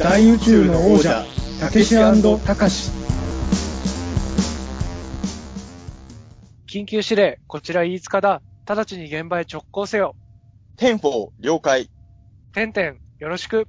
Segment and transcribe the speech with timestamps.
[0.00, 1.26] 大宇宙の王者
[1.60, 2.90] たけしたかし
[6.66, 8.40] 緊急指令、こちら飯塚だ。
[8.64, 10.16] 直ちに現場へ直行せよ。
[10.78, 11.90] Ten-four、了解。
[12.54, 13.68] てんてん、よろしく。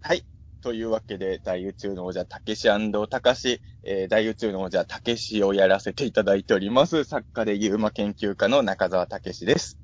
[0.00, 0.24] はい。
[0.60, 2.68] というわけで、大宇宙の王者、たけし
[3.08, 7.02] たかし、えー、大宇宙の王者、たけしをやらせていただいております。
[7.02, 9.81] 作家で UMA 研究家の中澤たけしです。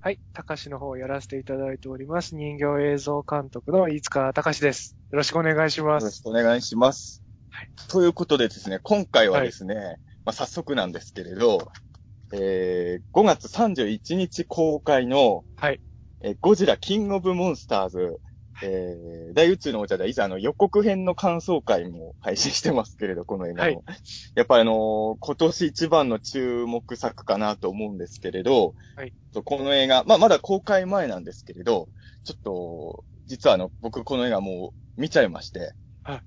[0.00, 2.36] はい、たかしの方をやらせていただいております。
[2.36, 4.96] 人形映像監督の飯塚たかしです。
[5.10, 6.22] よろしくお願いしまよろしす。
[6.22, 7.24] くお願いします。
[7.50, 9.74] はいということでですね、今回はですね、
[10.24, 11.72] まあ、早速なんですけれど、
[12.32, 15.80] えー、5月31日公開の、はい。
[16.20, 18.20] えーゴジラキングオブモンスターズ、
[18.62, 23.82] えー、大宇宙のお茶では、いざあの予告編の感想会も配信してますけれど、この映画の。
[23.86, 23.98] はい
[24.34, 29.12] やっぱりあのー今年一番の注目作かなと思うんですけれど、はい
[29.44, 31.88] この映画、まあまだ公開前なんですけれど、
[32.24, 36.22] ちょっと、実はあの、僕この映画もう見ちゃいまして、はい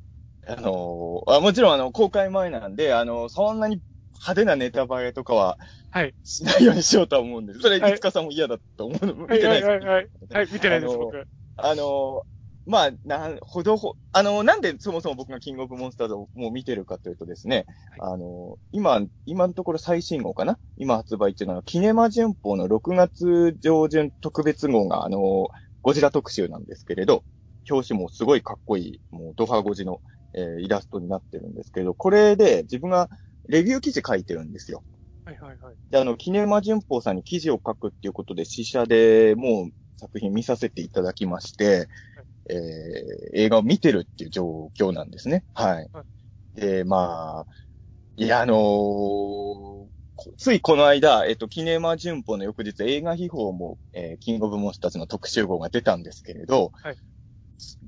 [0.47, 3.81] あのーあ、もちろんあの、公開前なんで、あのそんなに
[4.13, 5.57] 派手なネタバレとかは
[5.89, 6.13] はい。
[6.23, 7.59] しないようにしようとは思うんです。
[7.59, 10.09] それ、はいいつかさんも嫌だと思うの、はい、はい、見てないですはい、はい。
[10.31, 11.27] はい、見てないです、僕。
[11.63, 12.23] あの、
[12.65, 17.65] まあ、なん、ほどほ、あの、なんでそもそも僕がキングオブモンスターズをもう見てるかというとですね、
[17.97, 20.59] はあの、今、今のところ最新号かな？
[20.77, 25.49] 今発売中のキネマ旬報の6月上旬特別号が、あの、
[25.81, 27.23] ゴジラ特集なんですけれど、
[27.69, 30.01] 表紙もすごいかっこいい、もうドハゴジの、
[30.33, 33.09] えーイラストになってるんですけど、これで自分が
[33.49, 34.83] レビュー記事書いてるんですよ。
[35.25, 35.75] はい、はい、はい。
[35.89, 41.87] で、あの、キネマ旬報さんに記事を書くっていうことで、試写でもう作品見させていただきまして、
[42.49, 42.57] えー、
[43.33, 45.45] 映画を見てるっていう状況なんですね。
[45.53, 45.89] はい。
[45.93, 46.03] は
[46.55, 47.53] で、まあ、
[48.17, 48.57] いや、あのー
[50.17, 56.97] こついこの間、えっと、キネマ旬報の翌日、映画秘宝も、えーキングオブモンスターズの特集号が出たんですけれど、はい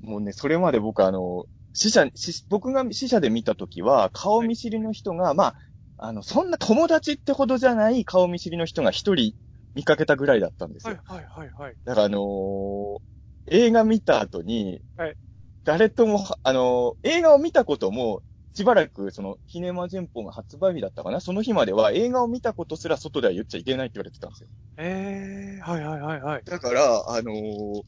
[0.02, 5.56] もうね、それまで僕あの、死者、死僕が死者で見たときは、顔見知りの人が、まあ、
[5.98, 9.34] あの、そんな友達ってほどじゃない顔見知りの人が一人
[9.74, 10.98] 見かけたぐらいだったんですよ。
[11.04, 11.76] はい、はい、はい、はい。
[11.84, 12.98] だからあのー
[13.46, 15.16] 映画見た後に、はい
[15.64, 18.22] 誰とも、あのー映画を見たことも、
[18.54, 21.20] しばらく、その、キネマ旬報が発売日だったかな？
[21.20, 24.48] その日までは映画を見たことすら外では言っちゃいけないって言われてたんですよ。
[24.76, 26.42] えー、はい、はい、はい、はい。
[26.44, 27.82] だから、あのー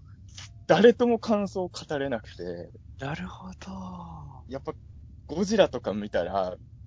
[0.67, 4.43] 誰とも感想を語れなくて、なるほど。
[4.49, 4.75] やっぱ、
[5.29, 6.33] ゴジラとか見たら、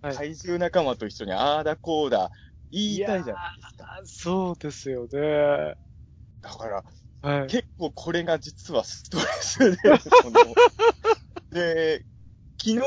[0.02, 2.32] はい怪獣仲間と一緒にあーだこーだ
[2.72, 3.86] 言いたいじゃないですか。
[3.86, 5.76] あそうですよね。
[6.42, 6.84] だから、
[7.22, 7.48] はい。
[7.48, 10.40] 結構これが実はストレスで、その
[11.52, 12.06] で、
[12.62, 12.82] 昨日、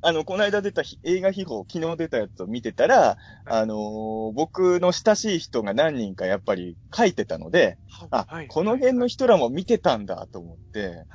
[0.00, 7.78] あの、この間出たひ映画秘宝、昨日出たやつを見てたら、あのー僕の親しい人が何人かやっぱり書いてたので、
[8.10, 11.06] あ、はいこの辺の人らも見てたんだと思って、はい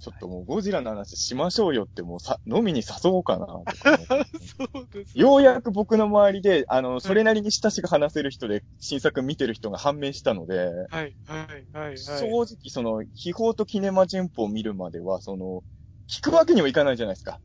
[0.00, 3.98] ちょっともうゴジラの話しましょうよってもうさ、飲みに誘おうかなとか
[4.72, 5.18] そうです。
[5.18, 11.98] ようやく僕の周りで、あの、それなりに親しく話せる人で新作見てる人が判明したので、はい、はい、はい、はい。
[11.98, 15.62] 正直その、秘宝とキネマ旬報を見るまでは、その、
[16.08, 17.38] 聞くわけにはいかないじゃないですか。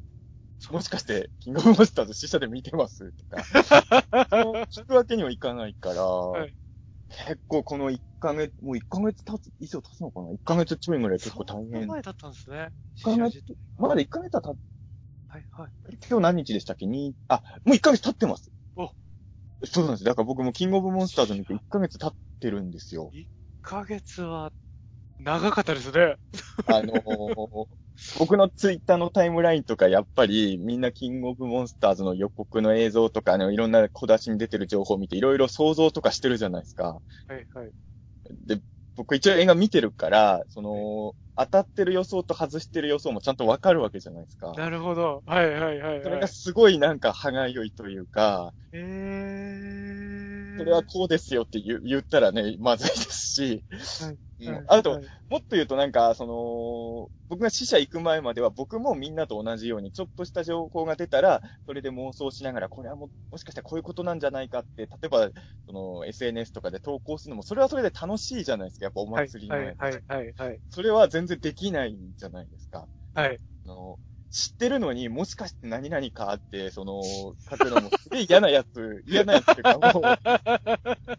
[0.72, 3.44] もしかして、キングオブモンスターズ試写で見てますとか。
[4.72, 6.56] 聞くわけにはいかないから、い
[7.10, 11.86] 結構この1ヶ月、もう1ヶ月経つ、以上経つのかな ?1 ヶ月ちょいぐらい結構大そん。
[11.86, 12.72] 前だったんですね。
[12.96, 13.44] 一ヶ月
[13.78, 14.56] まだ1ヶ月は経っ
[15.28, 15.72] はい、はい。
[16.10, 16.86] 今日何日でしたっけ？
[16.86, 18.52] にあ、もう1ヶ月経ってます。
[18.76, 18.90] お
[19.66, 20.04] そうなんです。
[20.04, 23.10] だから僕もキングオブモンスターズ見て1ヶ月経ってるんですよ。
[23.12, 23.28] 1
[23.62, 24.52] ヶ月は、
[25.20, 26.18] 長かったですね。
[26.68, 27.68] あのー
[28.20, 37.02] 僕のツイッターのタイムラインとか、やっぱりみんなキングオブモンスターズの予告の映像とか、あの、いろんな小出しに出てる情報を見て、いろいろ想像とかしてるじゃないですか。
[37.28, 37.72] はい、はい。
[38.46, 38.62] で、
[38.96, 44.54] 僕一応映画見てるから、その、当たってる予想と外してる予想もちゃんとわかるわけじゃないですか。
[44.54, 45.22] なるほど。
[45.26, 46.04] はい、はい、はい。
[46.04, 50.58] それがすごいなんか歯がゆいというか、えー。
[50.58, 53.66] それはこうですよって言う言ったらね、まずいですし、
[54.02, 65.32] はいうんはいあと、はいもっと言うとなんか、その、僕が死者行く前までは僕もみんなと同じように、ちょっとした情報が出たら、それで妄想しながら、これはも、もしかしたらこういうことなんじゃないかって、例えば、
[65.66, 69.58] その、SNS とかで投稿するのも、それはそれで楽しいじゃないですか、やっぱおはい、祭りの。
[69.64, 70.62] はい、はい、はい、はい。
[70.70, 72.88] それは全然できないじゃないですか。
[73.14, 73.42] はい。
[73.66, 74.00] あの、
[74.32, 77.02] 知ってるのに、もしかして何々かって、その、
[77.50, 80.04] 書くのも、すげえ嫌なやつ、 嫌なやつっていうか、もう、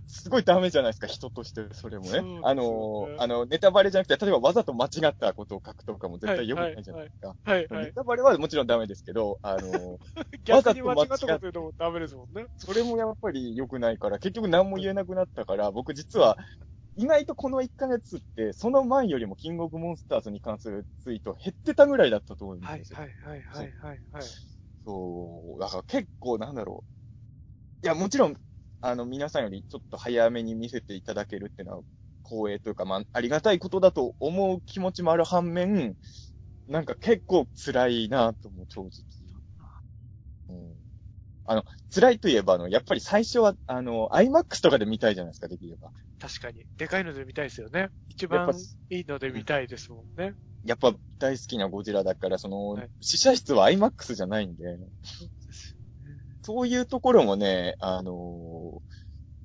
[0.06, 2.20] すごいダメじゃないですか、人として、それもね。
[2.22, 7.34] ねあの、あの、ネタバレじゃなくて、例えばわざと間違ったことを書くとかも絶対良くないじゃないですか。
[7.44, 7.84] はい、はい。
[7.86, 9.98] ネタバレはもちろんダメですけど、あの、
[10.44, 12.46] 逆に間違ったこと言うのもダメですもんね。
[12.58, 16.36] それもやっぱり良くないから、結局何も言えなくなったから、僕実は、
[16.96, 22.98] 意外とこの1ヶ月って、その前よりもキングオブモンスターズに関するツイート減ってたぐらいだったと思うんはいですよ。
[22.98, 24.30] はいはいはいはいはい。
[24.84, 26.84] そう、だから結構なんだろ
[27.82, 27.86] う。
[27.86, 28.36] いや、もちろん、
[28.80, 31.82] あの、皆さんよりちょっと早めに見せていただけるっていうのは
[32.24, 35.96] 光栄というか、まあ、ありがたいことだと思う気持ちもある反面、
[36.68, 38.92] なんか結構辛いなと思う、正直。
[40.48, 40.76] うん。
[41.44, 41.64] あの、
[41.94, 45.92] 辛いといえば、あの、やっぱり最初は、あの、IMAX とかで見たいじゃないですか、できれば。
[46.18, 46.64] 確かに。
[46.78, 47.88] でかいので見たいですよね。
[48.08, 48.52] 一番ぱ
[48.90, 50.34] いいので見たいですもんね。
[50.64, 54.64] やっぱ大好きなゴジラだから、その、はい試写室は IMAX じゃないんで、
[55.02, 55.78] そうですよ
[56.10, 56.20] ね。
[56.42, 58.82] そういうところもね、あの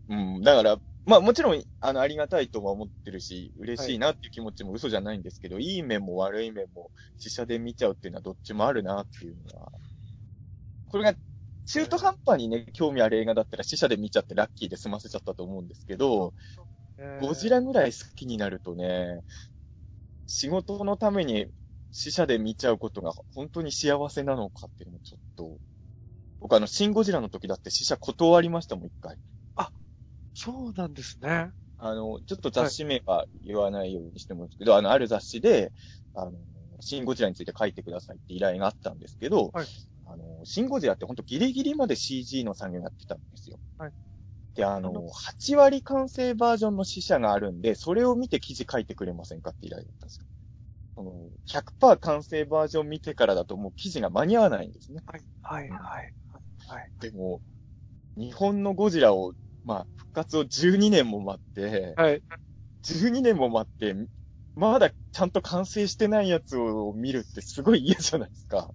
[0.10, 9.72] ーうん、だから、まあもちろん、あの、ありがたいとは思ってるし、嬉しいなっていう気持ちも嘘じゃないんですけど、い、い面も悪い面も、試写で見ちゃうっていうのはどっちもあるなっていうのは、
[10.90, 11.16] これが、
[11.74, 16.34] 中途半端にね、興味ある映画だったら試写で見ちゃってラッキーで済ませちゃったと思うんですけど、
[16.98, 19.22] えーゴジラぐらい好きになるとね、
[20.26, 21.52] 仕事のために
[21.92, 25.60] 死者で見ちゃうことが本当に幸せなのかっていうのもちょっと、
[26.40, 29.18] 僕あの、シンゴジラの時だって死者断りましたもん、一回。
[30.34, 31.52] そうなんですね。
[31.78, 35.74] あの、ちょっと雑誌名は言わないようにしてもらうんですけど、あの、ある雑誌で、
[36.14, 36.32] あの、
[36.80, 39.72] シンゴジラについて書いてくださいって依頼があったんですけど、はい
[40.12, 43.60] あの、シンゴジラって本当ギリギリまで CG の作業やってたんですよ。
[43.78, 43.94] はい
[44.56, 50.28] で、あの、あの8割完成バージョンの死者があるんで、それを見て記事書いてくれませんかって依頼だったんですよ。
[50.96, 55.02] その100%完成バージョン見てからだともう記事が間に合わないんですね。
[55.06, 56.14] はい、はい、はい。
[56.68, 56.92] はい。
[57.00, 57.42] でも、
[58.18, 62.24] 日本のゴジラを、まあ、復活を12年も待って、はい。
[62.84, 63.96] 12年も待って、
[64.56, 68.74] まだちゃんと完成してないやつを見るってすごい嫌じゃないですか。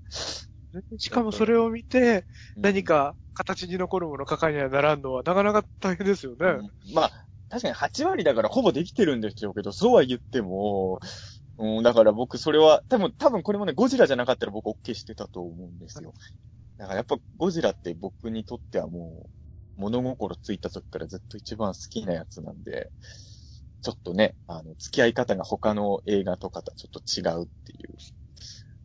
[0.99, 2.27] しかもそれを見て、
[2.57, 6.37] 何か形に残るもの書かにはならんのはなかなか大変ですよね。
[6.41, 11.01] うんまあ、確かに8割だからほぼできてるんでしょうけど、そうは言っても、
[11.59, 16.13] うん、だから僕それは、多分、多分これもね、ゴジラじゃなかったら僕 OK してたと思うんですよ。
[16.77, 19.29] だからやっぱゴジラって僕にとってはも
[19.77, 22.91] う、物心ついた時からずっと一番好きなやつなんで、
[23.83, 27.97] ちょっとね、あの、付き合い方が他の映画とかとはちょっと違うっていう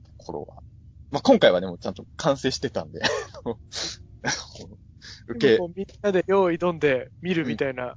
[0.04, 0.64] ところは。
[1.12, 3.02] まあ、今回はでもちゃんと完成してたんで、
[5.28, 7.96] 受け、みんなで用意どんで見るみたいな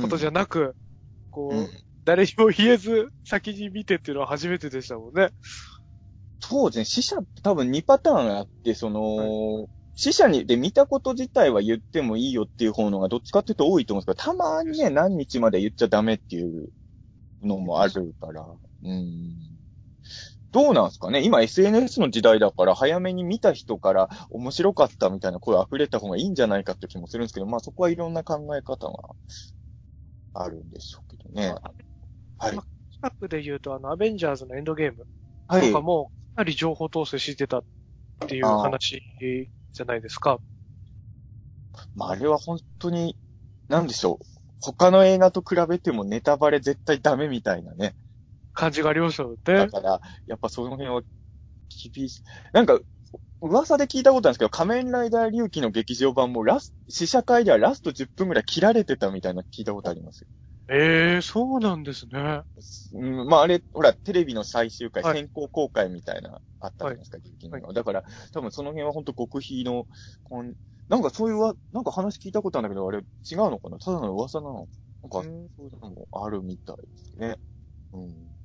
[0.00, 0.74] ことじゃなく、
[1.30, 1.68] こう、うん。
[2.04, 5.30] 誰にも言えず先に見てっていうのは初めてでしたもんね。
[6.40, 16.68] そうですね、死者って多分2パターンあって、その、死者にで見たこと自体は言ってもいいよっていう方のがどっちかっていうと多いと思うんですけど、たまにね、何日まで言っちゃダメっていう
[17.42, 18.46] のもあるから、
[18.84, 19.55] うん。
[20.56, 21.22] どうなんですかね？
[21.22, 29.10] 今 SNS の時代だから早めに見た人から面白かったみたいな声溢れた方がいいんじゃないかって気もするんですけど、まあそこはいろんな考え方が
[30.32, 31.54] あるんでしょうけどね。
[32.38, 32.58] はい。
[32.90, 35.06] 近くで言うと、あの、アベンジャーズのエンドゲーム
[35.46, 35.82] はいとか。
[35.82, 37.64] も、かなり情報統制してたっ
[38.26, 39.02] ていう話
[39.74, 40.40] じゃないですか。
[41.94, 43.14] まあ、あれは本当に、
[43.68, 44.24] なんでしょう。
[44.60, 47.94] 他の映画と比べてもネタバレ絶対ダメみたいなね。
[48.56, 49.36] 感じがありましたよね。
[49.44, 51.02] だから、やっぱその辺は
[51.94, 52.22] 厳しい。
[52.52, 52.80] なんか、
[53.40, 60.28] 噂で聞いたことあるんですけど、仮面ライダー龍騎の劇場版もラス、試写会ではラスト10分くらい切られてたみたいな聞いたことありますよ。
[60.68, 62.42] ええそうなんですね。
[62.94, 67.72] うん、まああれ、ほら、テレビの最終回、はい先行公開みたいな、あったじゃないですか、龍騎の。
[67.72, 69.86] だから、多分その辺は本当極秘の、
[70.24, 70.54] こん
[70.88, 73.78] なんかそういうわ、なんか話聞いたことあるんだけど、あれ違うのかな？
[73.78, 74.68] ただの噂なの
[75.02, 77.36] なんか、うんそういうのもあるみたいですね。
[77.92, 78.35] うん。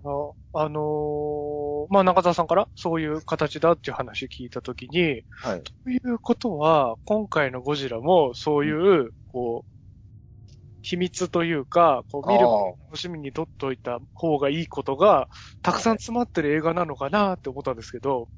[0.00, 0.14] から、
[0.62, 5.62] あのーまあ、中澤さんからそういう形だっていう話聞いたときに、はい。
[5.84, 8.72] ということは、今回のゴジラもそうい
[9.06, 9.70] う、こう、
[10.82, 15.28] 秘密というか、こう見る方楽しみに取っといた方がいいことが、
[15.62, 18.30] たくさん詰まってる映画なのかなって思ったんですけど、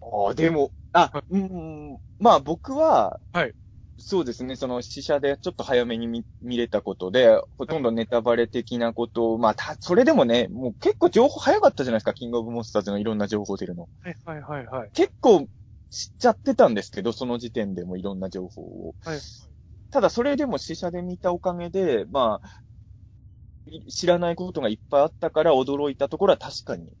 [0.00, 3.54] ああ、でも、あ、うん、まあ僕は、はい。
[3.98, 13.88] そうですね、その試写でちょっと早めに見見れたことで、ほとんどネタバレ的なことを、まあた、それでもね、もう結構情報早かったじゃないですか、キングオブモンスターズのいろんな情報出るの。
[14.02, 14.90] はいはいはいはい。
[14.92, 15.48] 結構
[15.88, 18.94] 知っちゃってたんですけど、その時点でもいろんな情報を。
[19.02, 19.20] はい。
[19.90, 22.62] ただそれでも試写で見たおかげで、まあ、
[23.66, 26.92] い知らないことがいっぱいあったから驚いたところは確かに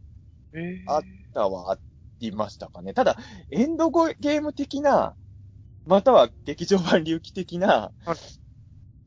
[0.52, 1.78] えーあたはあ
[2.20, 2.94] りましたかね。
[2.94, 3.16] ただ、
[3.50, 5.16] エンドゴゲーム的な、
[5.86, 8.18] または劇場版隆起的な、はい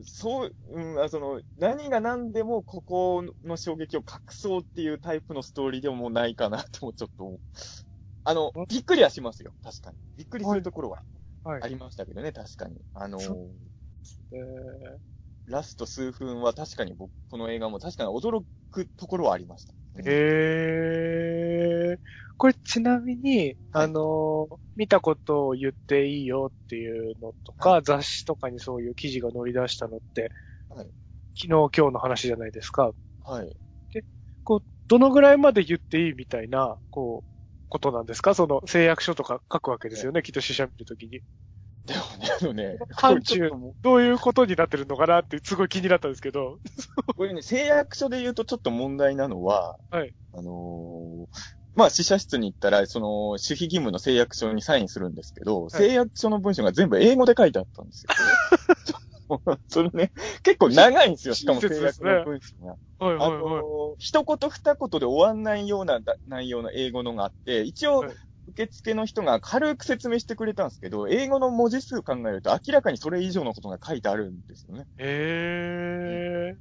[0.06, 7.40] そう、うん、あその、何が何でもここの衝撃を隠そうっていうタイプのストーリーでももうないかなともちょっと。
[8.24, 9.52] あの、びっくりはしますよ。
[9.62, 9.98] 確かに。
[10.16, 11.04] びっくりするところは
[11.44, 11.68] はいあ。
[11.68, 12.78] りましたけどね、確かに。
[12.94, 13.36] あのーそ
[14.32, 15.00] え
[15.50, 19.74] ラスト数分は確かに僕、この映画も確かに驚くところはありました。
[19.96, 22.00] うんへえ。
[22.38, 30.32] これちなみに、はいあの、見たことを言っていいよっていうのとか、は雑誌とかにそういう記事が載り出したのって、
[30.70, 30.88] はい
[31.36, 32.92] 昨日今日の話じゃないですか。
[33.24, 33.56] はい。
[34.44, 37.30] こう、どのぐらいまで言っていいみたいな、こう、
[37.70, 38.34] ことなんですか？
[38.34, 41.22] その誓約書とか書くわけですよね、きっと死者見るときに。
[41.86, 42.78] でもね、あのね、
[43.82, 46.60] どういうことになってるのかなって、すごい気になったんですけど。
[47.16, 50.14] これね、誓約書で言うとちょっと問題なのは、はい。
[50.34, 58.10] あのーまあ、死者室に行ったら、その、守秘義務の誓約書にサインするんですけど、い誓約書の文章が全部英語で書いてあったんですよ。
[59.70, 60.12] それね、
[60.44, 62.72] 結構長いんですよ、しかも誓約の文章が。
[62.72, 63.64] はいはいあのはい。
[63.64, 68.16] ー一言二言で終わんないようなだ内容の英語のがあって、一応はい、
[68.50, 74.86] 受付の人が軽く説明してくれたんですけど、英語の文字数考えると明らかにそれ以上のことが書いてあるんですよね。
[74.98, 76.58] へえ。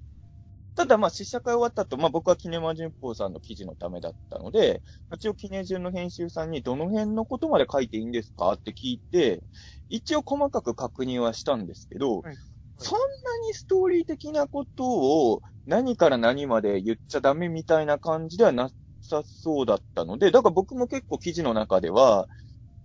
[0.74, 9.42] ただ、まあ、試写会終わった後、まあ、僕はキネマ旬報さんの記事のためだったので、一応キネ旬の編集さんにどの辺のことまで書いていいんですかって聞いて、
[9.88, 12.36] 一応細かく確認はしたんですけど、はい
[12.78, 13.04] そんな
[13.48, 18.70] にストーリー的なことを何から何まで言っちゃダメみたいな感じではな
[19.08, 22.28] さそうだったので、だから僕も結構記事の中では、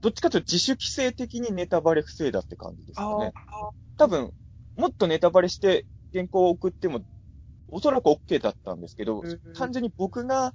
[0.01, 3.33] どっちかというと自主規制的にネタバレ不正だって感じですよね。
[3.97, 4.33] 多分、
[4.75, 7.05] もっとネタバレして原稿を送っても、
[7.67, 10.53] おそらく OK だったんですけどうん、単純に僕が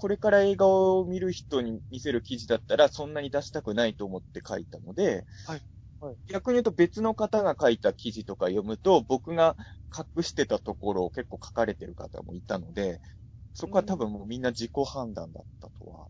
[0.00, 5.62] これから映画を見る人に見せる記事だったら、そんなに出したくないと思って書いたので、はい。
[6.00, 6.16] はい。
[6.26, 9.56] 逆に言うと別の方が書いた記事とか読むと、僕が
[9.94, 13.02] 隠してたところを結構書かれてる方もいたので、
[13.52, 16.06] そこは多分もうみんな自己判断だったとは。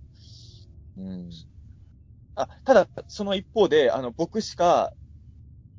[0.97, 1.31] うん。
[2.35, 4.93] あ、ただ、その一方で、あの、僕しか、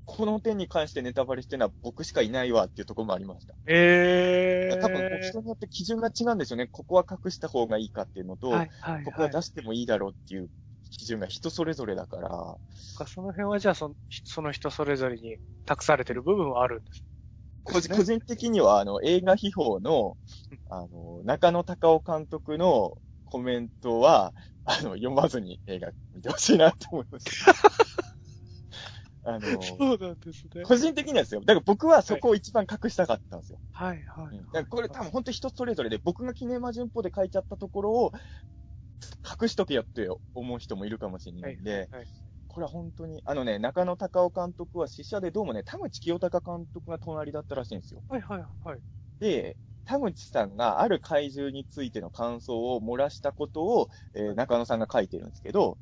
[0.06, 3.54] この点に関してネタバレしてるのは僕しかいないわっていうところもありました。
[3.68, 4.78] へえ。
[4.82, 6.68] 多分、人によって基準が違うんですよね。
[6.68, 10.50] ここは隠した方がいいかっていうのと、はいはいここは出してもいいだろうっていう
[10.90, 12.30] 基準が人それぞれだから、
[12.98, 17.04] かその辺はじゃあその、その人それぞれに託されてる部分はあるんです。
[17.64, 20.18] 個人的には、あの、映画秘宝の、
[20.70, 27.54] あの、中野隆夫監督のコメントは、あの、読まずに映画見てほしいなと思いました。
[29.24, 30.64] あの、そうなんですね。
[30.64, 31.42] 個人的にはですよ。
[31.42, 33.60] だから僕はそこを一番隠したかったんですよ。
[33.72, 34.38] はいはい。
[34.38, 38.12] だからこれ多分本当人それぞれで、僕がキネマ旬報で書いちゃったところを、
[39.42, 42.08] 隠しとけよって思う人もいるかもしれないんで、はい
[42.52, 48.04] これは本当に、あのね、中野隆夫監督は試写でどうもね、田口清隆監督が隣だったらしいんですよ。
[48.10, 48.82] はいはいはい。
[49.20, 55.78] で、田口さんがある怪獣についての感想を漏らしたことを、えー中野さんが書いてるんですけど、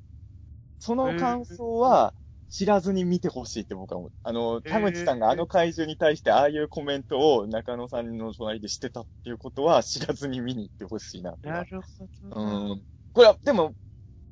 [0.80, 2.16] その感想は
[2.50, 4.14] 知らずに見てほしいって僕は思う。
[4.24, 12.36] あの、田口さんがあの怪獣に対してああいうコメントを中野さんの隣でしてたっていうことは知らずに見に行ってほしいななるほど。
[12.42, 12.84] うん。
[13.14, 13.76] これは、でも、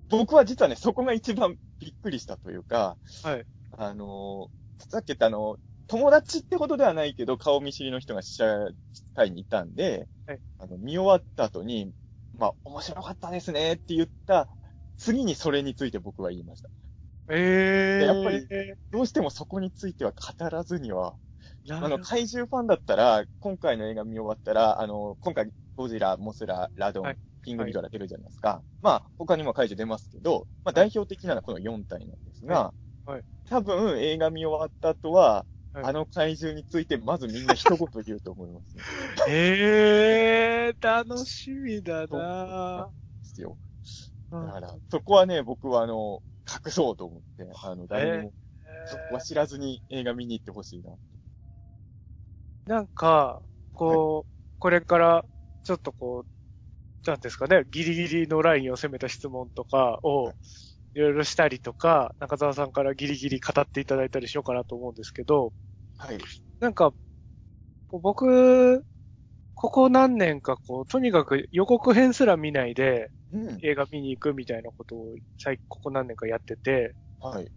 [0.09, 3.45] 僕は実はね、そこが一番びっくりしたというか、はい。
[3.77, 8.67] あのーさっき言ったあの、友達ってほどではないけど、顔見知りの人が試写
[9.15, 11.91] 会にいたんで、はいあの、見終わった後に、
[12.37, 14.47] まあ、面白かったですねって言った、
[14.97, 16.69] 次にそれについて僕は言いました。
[17.29, 18.47] ええやっぱり
[18.91, 21.15] どうしてもそこについては語らずには、
[21.69, 28.61] あの、怪獣ファンだったら、今回の映画見終わったら、あの、今回、ゴジラ、モスラ、ラドン、はいキングギドラ出るじゃないですか。
[28.81, 32.73] まあ、他にも怪獣出ますけど、まあ、代表的なのはこの4体なんですが、は
[33.07, 38.83] いはい多分映画見終わった後は、はいあの怪獣についてまずみんな一言言うと思います、ね。
[39.29, 42.89] ええ楽しみだな
[43.21, 43.57] ですよ。
[44.31, 44.45] ぁ。
[44.45, 48.33] だから、そこはね、僕はあの、隠そうと思って、あの、誰にも、
[48.87, 50.91] そこは知らずに映画見に行ってほしいな。
[52.65, 55.25] なんか、こう、これから、
[55.63, 56.36] ちょっとこう、
[57.07, 60.37] なんですかね、ギリギリのラインを攻めた質問とかをはい、
[60.95, 65.53] いろいろしたりとか、中澤さんからギリギリ語っていただいたりしようかなと思うんですけど、
[65.97, 66.17] はい。
[66.59, 66.93] なんか、
[67.91, 68.83] 僕、
[69.55, 73.63] ここ何年かこう、とにかく予告編すら見ないでうん。
[73.63, 77.51] 映画見に行くみたいなことを最ここ何年かやってて、はい。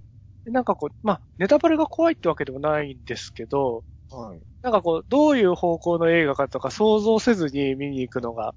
[0.45, 4.42] でなんかこう、まあ、ネタバレが怖いってわけでもないんですけど、はい。
[4.62, 8.54] なんかこう、どういう方向の映画かとか想像せずに見に行くのが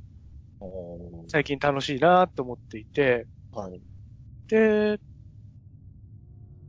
[1.28, 3.84] 最近楽しいなと思っていて、はい。
[4.48, 5.00] で、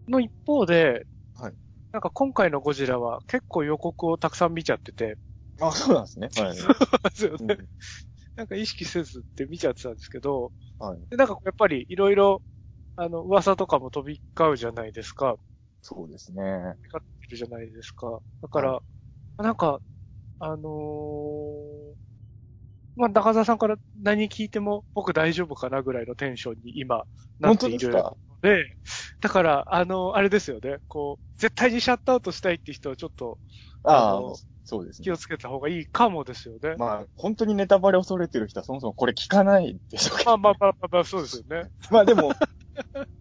[0.08, 1.06] の一方で、
[1.38, 1.54] はい
[1.92, 5.18] なんか今回のゴジラは結構予告をたくさん見ちゃってて、
[5.60, 6.28] あ、そうなんですね。
[6.36, 6.56] はい。
[7.04, 7.58] ですようんね
[8.36, 11.08] なんか意識せずって見ちゃってたんですけど、はい。
[11.10, 12.42] でなんかやっぱりいろいろ、
[12.96, 15.36] あの、噂とかも飛び交うじゃないですか。
[15.82, 16.42] そうですね。
[16.42, 18.20] 飛び交ってるじゃないですか。
[18.42, 18.80] だから、
[19.38, 19.80] なんか、
[20.40, 21.94] あのー
[22.96, 27.04] まあ、中澤さんから何聞いても僕大丈夫かなぐらいのテンションに今
[27.40, 28.64] なっている本当でで、
[29.20, 33.38] だから、あの、あれですよね、こう、絶対にシャットアウトしたいって人はちょっと
[33.84, 34.20] ああ
[34.64, 35.04] そうですね。
[35.04, 36.74] 気をつけた方がいいかもですよね。
[36.78, 40.30] まあ、本当にネタバレ恐れてる人はそもそもこれ聞かないでしょうけど。
[40.30, 41.70] まあまあまあまあまあ、そうですよね。
[41.90, 42.32] まあでも、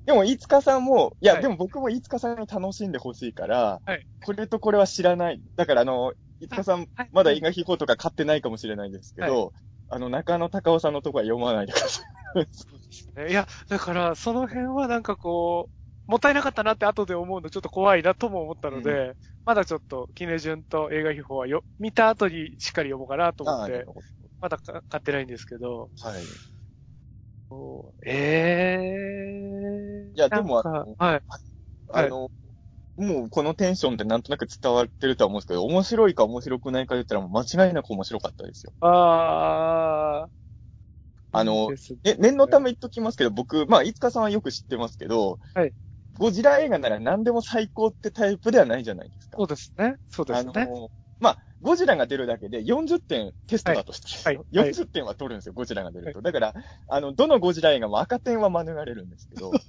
[0.06, 5.42] でも、 飯塚さんも、いや、はいでも僕も飯塚さんに楽しんでほしいから、はいこれとこれは知らない。
[5.58, 9.54] だから、あの、飯塚さん、はいまだ映画秘宝とか買ってないかもしれないですけど、
[9.94, 12.06] あの、中野隆夫さんのとこは読まないでください。
[12.52, 13.30] そうですね。
[13.30, 15.70] いや、だから、その辺はなんかこ
[16.08, 19.14] う、もったいなかったなって後で思うのちょっと怖いなとも思ったので、
[19.46, 23.86] まだちょっと、キネジュンと映画秘宝はよ、見た後にしっかり読もうかなと思って
[24.42, 26.24] まだか買ってないんですけど、どはい。
[28.06, 30.18] ええー。
[30.18, 31.22] いやでもなんかあのはい。
[31.94, 32.32] あの、
[32.96, 38.74] もうこのテンションってなんとなく伝わってるとは思うんですけど、面白いか面白くないか言ったらもう間違いなく面白かったですよ。
[38.82, 40.30] ああ。
[41.36, 45.74] あのねえ、念のため言っときますけど、僕、まあ、飯塚さんはよく知ってますけど、はい。
[46.20, 49.38] ゴジラ映画なら何でも最高ってタイプではないじゃないですか。
[49.38, 49.96] そうですね。
[50.10, 50.52] そうですね。
[50.56, 56.22] あの、まあ、ゴジラが出るだけで40点テストだとしてはいはい40点は取るんですよ、ゴジラが出ると。
[56.22, 56.54] だから、
[56.90, 59.62] あの、どのゴジラ映画も赤点は免れるんですけど、 もう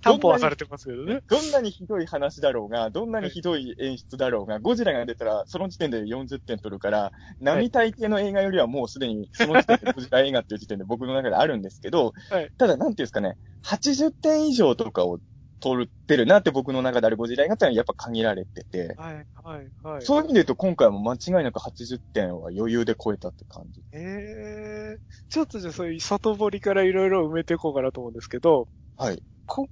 [0.00, 1.20] 担保はされててますけどね。
[1.28, 12.50] どんなにひどい話だろうが、どんなにひどい演出だろうが、ゴジラが出たら、その時点で40点取るから、並大抵の映画よりはもうすでに、その時点でゴジラ映画っていう時点で僕の中であるんですけど、はい。
[12.58, 15.18] ただ、なんていうんですかね、80点以上とかを
[15.62, 20.04] 取ってるなって僕の中であるゴジラ映画ってのはやっぱ限られてて、はい、はい、はい。
[20.04, 23.80] そういう意味で言うと今回も間違いなく80点は余裕で超えたって感じ。
[23.92, 29.22] ええちょっとじゃあそういう外堀からいろいろ埋めていこうかなと思うんですけど、はい。
[29.46, 29.68] こ、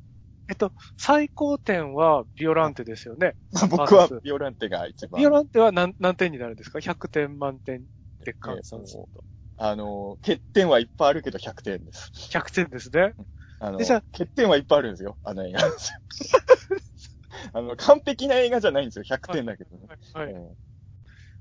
[0.48, 3.34] えっと、最高点はビオランテですよね。
[3.52, 5.20] ま あ僕はビオランテが一番。
[5.20, 7.84] ビオランテは何、何点になるんですか ?100 点満点
[8.24, 9.24] で換算すると。
[9.56, 12.10] あの、欠点はいっぱいあるけど100点です。
[12.14, 13.14] 100点ですね。
[13.60, 13.78] あの、
[14.12, 15.60] 欠点はいっぱいあるんですよ、あの映画。
[17.52, 19.88] あの、完璧な映画じゃないんですよ、100点だけどね。
[20.12, 20.34] はい。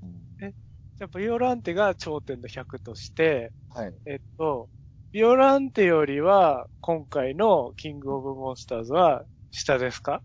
[0.02, 0.20] うん
[0.98, 3.94] じゃあ、ビオランテが頂点の100として、はい。
[4.04, 4.68] えっと、
[5.12, 10.22] ビオランテよりは、今回のキングオブモンスターズは下ですか？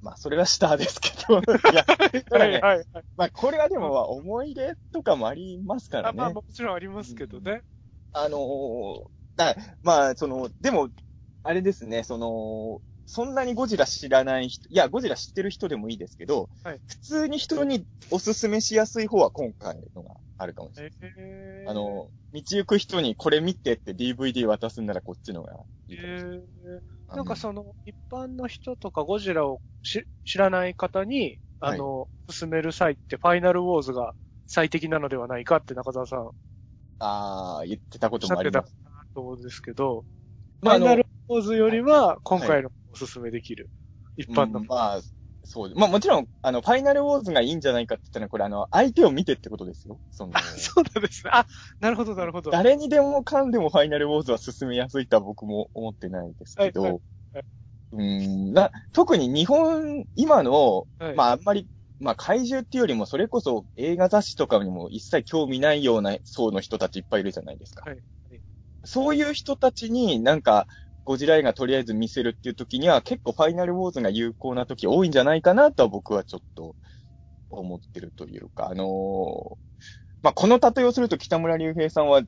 [0.00, 1.40] まあ、それは下ですけど。
[1.72, 3.04] いや、ただね、はい、はい。
[3.16, 6.18] まあ、これはでも、まあ思い出とかもありますからね。
[6.18, 7.62] あまあ、もちろんありますけどね。
[8.12, 10.90] あのーだまあ、その、でも、
[11.42, 16.80] あれですね、その、そんなにゴジラ知らない人、いや、ゴジラ知ってる人でもいいですけど、はい。
[16.86, 20.92] 普通に人におすすめしやすい方は今回のがあるかもしれない。
[21.16, 25.52] えー、あの、道行く人にこれ見てって DVD 渡すんならこっちのが
[25.86, 26.40] いいかもしれない。
[27.08, 34.14] えー、なんかその、一般の人とかゴジラをし知らない方に、あの、勧める際って、ファイナルウォーズが
[34.48, 36.30] 最適なのではないかって中澤さん。
[36.98, 38.74] ああ、言ってたこともあります。
[39.16, 40.04] と思うんですけど、
[40.60, 43.70] まあ、あのファイナルウォーズよりは、今回のおすすめできる。
[44.16, 44.60] 一般の。
[44.60, 45.00] うんまあ、
[45.42, 45.72] そう。
[45.74, 49.98] まあもちろん、あの、ファイナルウォーズがいいんじゃないかって言ったら、これあの、相手を見てってことですよ。
[50.10, 51.30] その、そうなんですね。
[51.32, 51.46] あ、
[51.80, 52.50] なるほど、なるほど。
[52.50, 57.00] 誰にでもかんでもファイナルウォーズは進めやすいとは僕も思ってないですけど、はいはい
[57.36, 57.42] は
[57.92, 61.66] うーんな、特に日本、今の、はいまああんまり、
[62.00, 67.82] まあ怪獣っていうよりも、それこそ映画雑誌とかにも一切興味ないような層の人たちいっぱいいるじゃないですか。
[67.88, 68.04] はいはい
[68.86, 70.66] そういう人たちになんか、
[71.04, 76.76] ゴジラ映画とりあえず見せるっていう時には結構ファイナルウォーズが有効な時多いんじゃないかなとは僕はちょっと
[77.50, 79.56] 思ってるというか、あのー
[80.22, 82.22] まあ、この例えをすると北村隆平さんは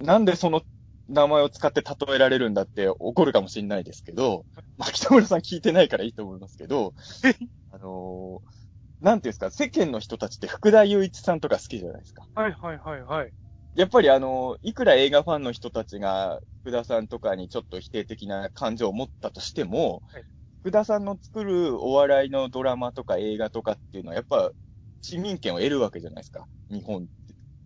[0.00, 0.62] なんでその
[1.08, 4.46] 名前を使って例えられるんだって怒るかもしれないですけど、
[4.78, 6.94] まあ、北村さん聞いてないからいいと思いますけど、
[7.70, 8.52] あのー
[9.00, 12.26] なんていうんですか、世間の人たちって福田雄一さんとか好きじゃないですか。
[12.34, 13.32] はい、はい、はい、はい。
[13.74, 20.24] やっぱりあの、いくら映画ファンの人たちが、福田さんとかにちょっと否定的な感情を持ったとしても、はい
[20.62, 24.52] 福田さんの作るお笑いのドラマとか映画とかっていうのは、やっぱ、
[25.00, 26.46] 市民権を得るわけじゃないですか。
[26.70, 27.08] 日本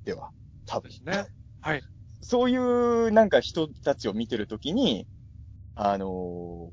[0.06, 0.30] では。
[0.64, 0.90] 多分。
[1.04, 1.26] ね。
[1.60, 1.82] はい。
[2.22, 5.06] そういうなんか人たちを見てるときに、
[5.74, 6.70] あのー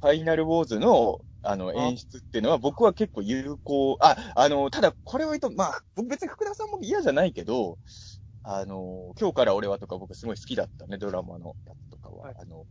[0.00, 7.78] ファイナルウォーズの、あの、あ演出っていうのは僕は結構有効、あ、あの、ただこれを言うと、まあ、僕別に福田さんも嫌じゃないけど、
[8.50, 12.28] あの、今日から俺はとか僕すごい好きだったね、ドラマのやつとかは。
[12.28, 12.64] はいあの、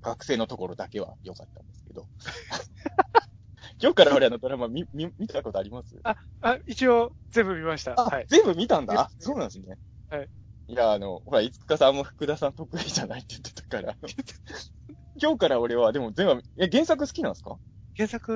[0.00, 2.06] 学生のところだけは良かったんですけど。
[3.82, 5.96] 今日から俺あのドラマ見、 見、見たことあります？
[6.04, 7.92] あ、一応、全部見ました。
[7.96, 8.26] あ、はい。
[8.28, 9.10] 全部見たんだ？
[9.18, 9.76] そうなんですね。
[10.10, 10.28] はい。
[10.68, 13.96] いや、あの、ほら、いつかさんも福田さん得意じゃないって言ってたから。
[15.20, 17.58] 今日から俺は、でも全部、え、原作好きなんですか？
[17.96, 18.32] 原作、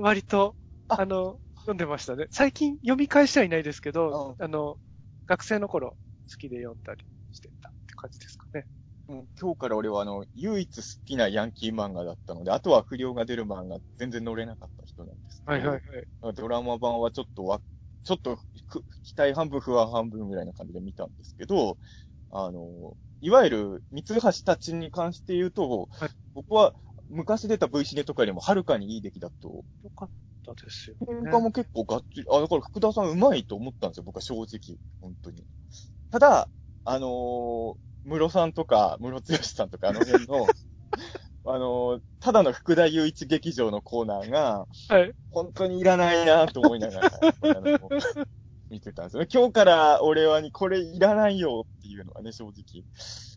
[0.00, 0.56] 割と、
[0.88, 2.26] ああの、読んでましたね。
[2.30, 4.78] 最近読み返してはいないですけど、あの、
[5.26, 5.96] 学生の頃好
[6.36, 8.66] きで読んだりしてたって感じですかね。
[9.08, 15.82] もう今日から俺はあの、唯一好きなヤンキー漫画だったので、あとは不良が出る漫画全然乗れなかった人なんですけど、はいはい
[16.22, 16.34] はい。
[16.34, 17.60] ドラマ版はちょっとわ、
[18.04, 18.36] ちょっと
[18.68, 21.78] く期待半分不安半分ぐらいな感じで見たんですけど、
[22.30, 26.72] あの、いわゆる三橋たちに関して言うと、はい僕は
[27.10, 29.48] 昔出た V シネとかよりもはるかにいい出来だと。
[29.48, 30.08] よかっ
[30.46, 31.30] たですよ喧ね。
[31.30, 34.78] 嘩も結構がっつり、あ、だから福田さんうまいと思ったんですよ、僕は正直。
[35.00, 35.44] 本当に。
[36.12, 36.48] ただ、
[36.84, 40.46] あのー、室さんとか、室剛さんとかあの辺の、
[41.46, 45.14] あのー、ただの福田雄一劇場のコーナーが、はい。
[45.30, 47.78] 本当にいらないなと思いながら、あの
[48.68, 49.28] 見てたんですよね。
[49.32, 52.84] 今日から俺はにこれいらないよっていうのはね、正直。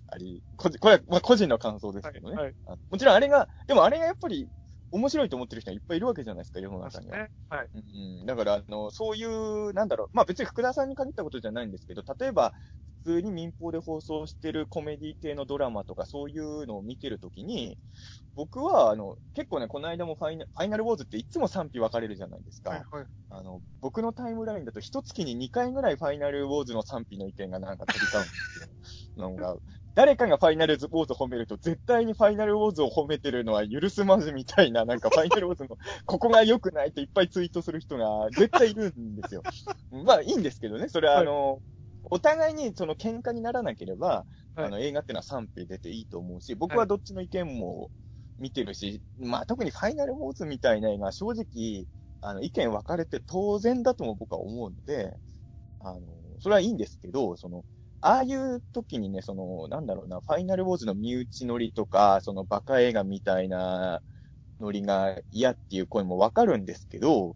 [0.07, 2.53] あり、これは、まあ、個人の感想ですけどね、はい。
[2.67, 4.49] あもちろんあれが、でもあれがやっぱり
[4.95, 7.17] 面白いと思ってる人はいっぱいいるわけじゃないですか、世の中には。
[7.17, 7.29] ね。
[7.49, 7.67] はい。
[7.73, 7.77] う
[8.23, 12.53] ん、だから、あの、そういう、なんだろう、まあ別に福田さんに限ったことじゃないんですけど、例えば、
[13.03, 17.77] 普通に民放で放送してるコメディ系のドラマとかそういうのを見てるときに、
[18.35, 22.71] 僕は、あの、結構ね、この間もファイナファイナルウォーズっていつも賛否分かれるじゃないですか。
[22.71, 22.83] はい。
[22.91, 23.05] はい。
[23.29, 28.67] あの、僕のタイムラインだと一月に2回ぐらいファイナルウォーズの賛否の意見がなんか飛び交うんですよ。
[29.17, 29.57] なんか、
[29.95, 39.41] 誰かがファイナルウォーズを褒めると、絶対にファイナルウォーズを褒めてるのは許すまじみたいな、なんかファイナルウォーズの、ここが良くないっていっぱいツイートする人が絶対いるんですよ。
[40.05, 41.61] まあいいんですけどね、それはあの、
[42.03, 44.65] お互いにその喧嘩にならなければ、はい。
[44.65, 47.89] あの映画ってのは賛否出ていいと思うし、僕はどっちの意見も
[48.37, 51.85] 見てるし、まあ特にファイナルウォーズみたいな映画、正直、
[52.21, 55.17] あの、意見分かれて当然だとも僕は思うので、
[55.79, 56.01] あの、
[56.39, 57.65] それはいいんですけど、その、
[58.01, 64.01] ああいう時にね、その、なんだろうな、ファイナルウォーズの身内乗りとか、そのバカ映画みたいな
[64.59, 67.35] ノリが嫌っていう声もわかるんですけど、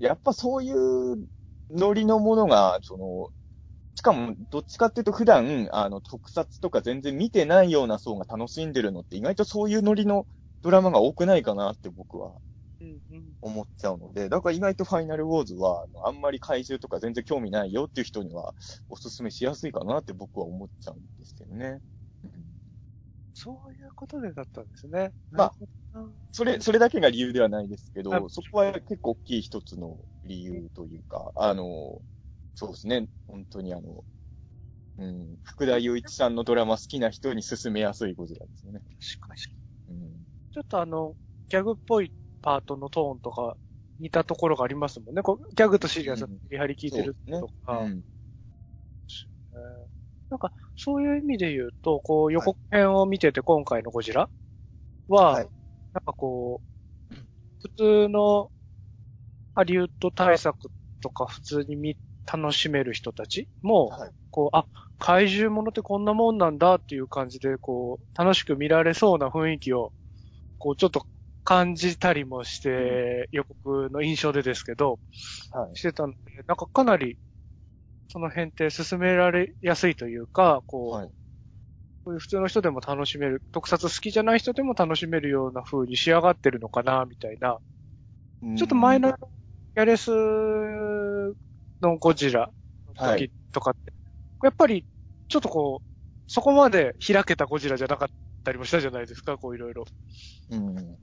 [0.00, 1.28] やっぱそういう
[1.70, 3.30] ノリのものが、その、
[3.96, 10.26] しかも、どっちかっていうと普段、あの、特撮とか全然見てないような層が楽しんでるのって意外とそういうノリの
[10.62, 12.36] ドラマが多くないかなって僕は。
[13.42, 18.54] 思っちゃうので、だから意外とファイナルウォーズは、あんまり怪獣とか全然興味ないよっていう人には
[18.88, 21.80] おすすめしやすいかなって僕は思っちゃうんですけどね。
[23.34, 25.12] そういうことでだったんですね。
[25.30, 25.54] まあ
[26.32, 32.00] それ、それだけが理由ではないですけあど、そこは結構大きい一つの理由というか、あの、
[32.54, 34.04] そうですね、本当にあの、
[34.98, 38.80] うん、福田雄一さんのドラマ好きな人に勧めやすいゴジラですよね。
[39.18, 39.34] 確か
[39.88, 39.96] に。
[39.96, 40.12] うん、
[40.52, 41.14] ちょっとあの、
[41.48, 42.12] ギャグっぽい
[42.42, 43.56] パートのトーンとか
[43.98, 45.22] 似たところがありますもんね。
[45.22, 46.38] こうギャグとシリアスうん。
[46.50, 48.04] やはり聞いてるとか、うん、
[49.52, 49.86] えー
[50.30, 54.30] なんか、そういう意味で言うと、こう予告編を見てて今回のゴジラ
[55.08, 55.50] は、はい。
[55.92, 58.52] なんかこう、普通の
[59.54, 61.96] ハリウッド対策とか普通に見、
[62.32, 64.12] 楽しめる人たちも、はい。
[64.30, 64.66] こう、あ、
[64.98, 69.92] 怪獣ものってこんなもんなんだっていう感じで、こう、楽しく見られそうな雰囲気を、
[70.58, 71.06] こう、ちょっと
[71.44, 75.00] 感じたりもして、予告の印象でですけど、
[75.50, 75.70] はい。
[75.74, 77.18] してたので、なんかかなり、
[78.08, 81.12] その辺って進められやすいというか、こう、はい。
[82.04, 87.58] こういう普通の人でも楽しめる、特撮好きじゃない人でも楽しめるような風に仕上がってるのかな、みたいな。
[88.56, 89.14] ちょっと前のうん
[89.76, 90.10] ギャレス
[91.80, 92.50] のゴジラ
[92.86, 93.92] の時とかって、
[94.42, 94.86] やっぱり、
[95.28, 95.86] ちょっとこう、
[96.26, 98.08] そこまで開けたゴジラじゃなかっ
[98.44, 99.84] たりもしたじゃないですか、こういろいろ。
[100.48, 100.98] うん。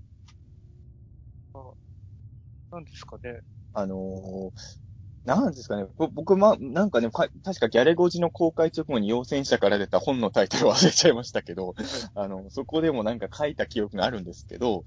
[2.72, 3.40] なんですかね。
[3.74, 4.78] あのー
[5.26, 11.76] なんですかね、ぼ僕、ま、なんかね、か確かギャレゴジの公開直後に陽戦者から出た本のタイトル忘れちゃいましたけど、
[12.16, 14.86] あの、そこでもなんか書いた記憶があるんですけど、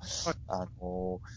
[0.49, 1.31] あのー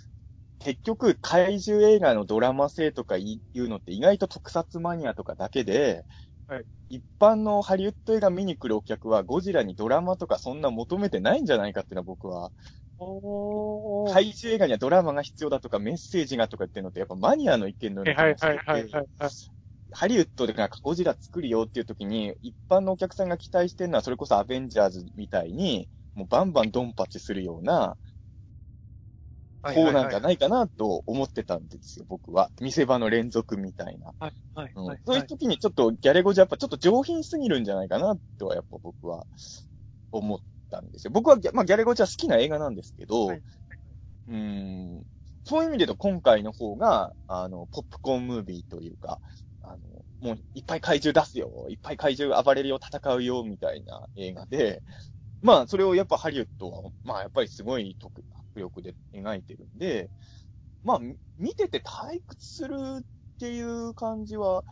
[0.60, 6.06] 結局、怪獣映画のドラマ性とかいうのって意外と特撮マニアとかだけで、
[6.48, 12.52] はい一般のハリウッド映画見に来るお客はゴジラにドラマとかそんな求めてないんじゃないかっていうのは僕は。
[14.14, 19.32] 怪獣映画にはドラマが必要だとかメッセージがとかっていうのってやっぱマニアの意見のようはいな気がしててはいはいはいはい。
[19.92, 27.96] ハリウッドでなんかゴジラ作るよっていう時に、一般のお客さんが期待してるのはそれこそアベンジャーズみたいに、もうバンバンドンパチするような
[29.62, 32.50] 方なんじゃないかなと思ってたんですよ、僕は。
[32.60, 34.14] 見せ場の連続みたいな。
[34.20, 35.00] はいはいうんはい。
[35.06, 39.26] そういう時にちょっとギャレゴジやっぱちょっと上品すぎるんじゃないかなとはやっぱ僕は
[40.12, 40.40] 思っ
[40.74, 41.12] たんですよ。
[41.12, 43.42] 僕はギャ,、まあ、ギャレゴジは好きな映画なんですけど、はい
[44.28, 45.06] うーん
[45.46, 49.20] そういう意味で言うと今回の方が、あの、ポップコーンムービーというか、
[49.62, 49.78] あの、
[50.22, 54.82] もういっぱい怪獣出すよ、いっぱい怪獣暴れるよ、戦うよ、みたいな映画で、
[55.42, 60.10] まあ、それをやっぱハリウッドは、まあ、やっぱりすごい特迫力で描いてるんで、
[60.84, 64.64] まあ、み見てて退屈するっていう感じは、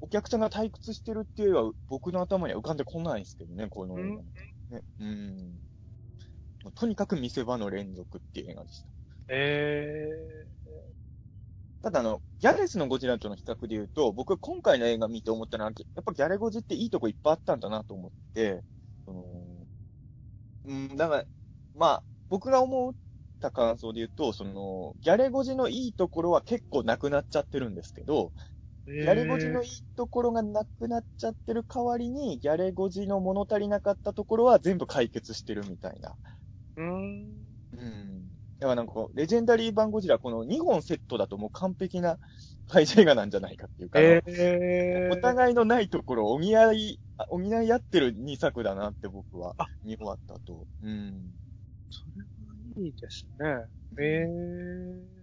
[0.00, 4.82] お客さんが退屈してるっていうよりは、僕の頭には浮かんでこないですけどね、この映画、うんね。
[5.00, 5.58] うん。
[6.74, 8.86] とにかく見せ場の連続っていう映画でした。
[9.28, 10.08] え
[11.82, 18.62] ただあの、ギャレスのゴジラとの比較で言うと、僕今回の映画見て思ったのは、やっぱギャレゴジっていいとこいっぱいあったんだなと思って、
[19.04, 19.24] その
[20.64, 21.24] うん、だから、
[21.74, 22.94] まあ、僕が思っ
[23.40, 28.51] た感想で言うと、その、ギャレゴジのいいところは結構なくなっちゃってるんですけど、ー、
[28.86, 36.14] ギャレゴジのいいところがなくなっちゃってる代わりに、ギャレゴジの物足りなかったところは全部解決してるみたいな。
[36.76, 37.52] うーん。
[37.72, 38.28] うん。
[38.58, 42.18] だからなんかこう、レジェンダリー版ゴジラ、この2本セットだともう完璧な
[42.68, 50.66] 怪獣映画なんじゃないかっていうか、えー、お互いのないところを補い、あ補い合ってる2作だなって僕はあ見終わったと。
[50.82, 51.34] うん。
[51.90, 53.66] それはいいですね。
[53.98, 55.21] えー、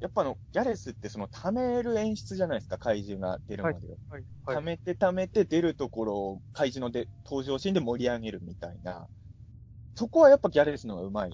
[0.00, 3.98] やっぱあの、ギャレスってその溜める演出じゃないですか、怪獣が出るまでを。
[4.08, 4.56] はい、はい。
[4.56, 9.08] 溜めて溜めて出るところを怪獣ので登場シーンで盛り上げるみたいな。
[9.96, 11.32] そこはやっぱギャレスの方がうまいっ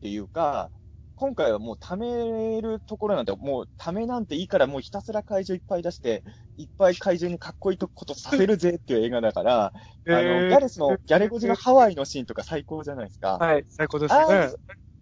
[0.00, 0.70] ていうか、
[1.16, 6.24] 今回はもう溜めるところなんて、もう溜めなんていいからもうひたすら怪獣いっぱい出して、
[6.56, 9.72] いっぱい怪獣にかっこいいことさせるぜっていう映画だから、
[10.06, 13.38] えーあの、ギャレスの、ギャレゴジのハワイのシーンとか最高じゃないですか。
[13.38, 14.54] はい、最高ですあねー。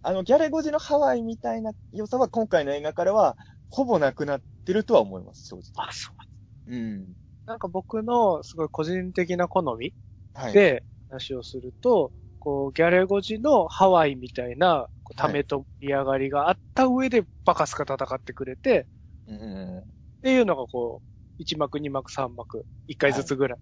[0.05, 3.37] あの、ギャレゴジのハワイみたいな良さは今回の映画からは、
[3.69, 5.63] ほぼなくなってるとは思います、正直。
[5.75, 6.23] あ、そう。
[6.67, 7.15] うん。
[7.47, 9.93] なんか僕のすごい個人的な好み
[10.35, 10.63] はい。
[10.63, 18.87] で話をすると、こう、ギャレゴジのハワイみたいな、こうためと盛り上がりがあった上でバカスカ戦ってくれて、
[19.27, 19.93] うん。
[20.19, 23.59] っていうのがこう、1幕、2幕、3幕、1回ずつぐらい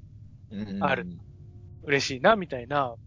[0.49, 1.09] うんある。
[1.83, 2.97] 嬉しいな、みたいな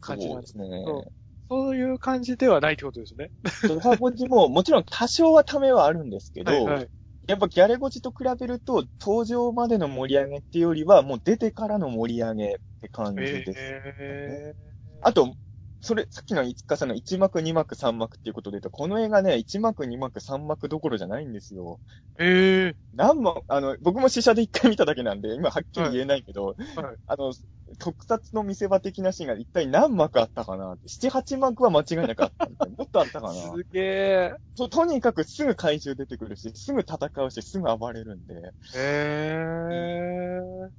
[0.00, 0.56] 感じなんです。
[0.84, 1.12] そうですね。
[1.48, 3.30] そういう感じではないってことですね。
[3.68, 6.88] ドラゴジも、もちろん多少はためはあるんですけど、はい、はい。
[7.28, 13.58] やっぱギャレゴジと比べると、登場までの盛り上げっていうよりは、もう出てからの盛り上げって感じです。
[13.58, 14.54] え
[15.02, 15.34] あと、
[15.82, 21.80] それ、さっきの五日さんの1幕、2幕、3幕っていうことで言うと、この映画ね、1幕、2幕、3幕どころじゃないんですよ。
[22.18, 26.96] ー、え何幕、あの、僕も試写で1回見ただけなんで、今はっきり言えないけど、ー、はい。
[27.08, 27.34] あの、
[27.80, 30.86] 特撮の見せ場的なシーンが一体何幕あったかなって。
[30.86, 32.46] 7、8幕は間違いなかった。
[32.78, 34.34] もっとあったかなすげえ。
[34.56, 38.52] ととにかくすぐ怪獣出てくるし、すぐ戦うし、すぐ暴れるんで。
[38.76, 40.70] えー、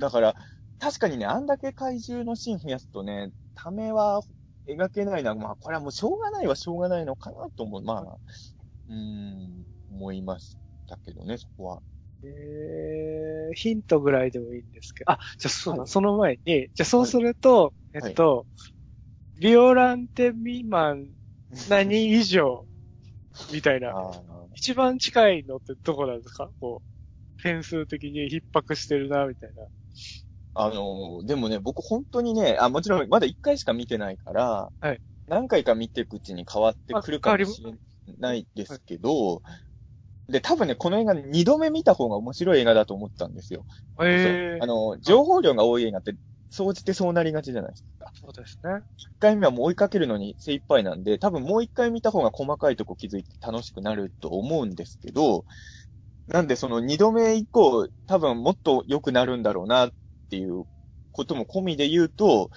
[0.00, 0.34] だから、
[0.80, 4.22] 確かにね、あんだけ怪獣のシーン増やすとね、ためは
[4.68, 5.34] 描けないな。
[5.34, 7.82] まあ、これはもうしょうがないはしょうがないのかなと思う。
[7.82, 8.18] まあ、
[8.88, 11.82] うーん、思いましたけどね、そこは。
[12.22, 15.12] えー、ヒントぐらいでもいいんですけど。
[15.12, 18.46] あ、じゃあそうだ、はいその前に、じゃあそうすると、はいえっと、
[19.40, 21.12] ビオランテ未満
[21.68, 22.66] 何以上
[23.52, 23.90] みたいな。
[23.90, 24.22] あ
[24.54, 26.50] 一番近いのってどこなんですか？
[26.58, 29.62] こう、点数的に逼迫してるな、みたいな。
[30.60, 37.74] あの、でもね、僕本当にね、あ、もちろんまだ1回しか見てないから、はい何回か見ていくうちに変わってくるかもしれ
[38.18, 39.42] ないですけど、
[40.28, 43.66] で、多分ね、この映画2度目見た方が面白い映画だと思ったんですよ。
[44.00, 46.14] えそうあの、情報量が多い映画って、
[46.50, 48.12] 総じてそうなりがちじゃないですか。
[48.12, 48.70] そうですね。
[48.98, 55.44] 1回目はもう追いかけるのに精一杯なんで、多分もう1回見た方が細かいとこ気づいて楽しくなると思うんですけど、
[56.28, 59.90] なんでその2度目以降、多分もっと良くなるんだろうなっ
[60.28, 60.64] ていう
[61.12, 62.50] ことも込みで言うと、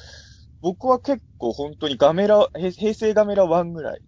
[0.62, 4.02] 僕は結構本当にガメラ、平平成ガメラ1ぐらい。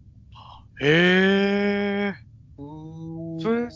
[0.82, 2.13] ええ
[2.58, 3.69] うーんそれ、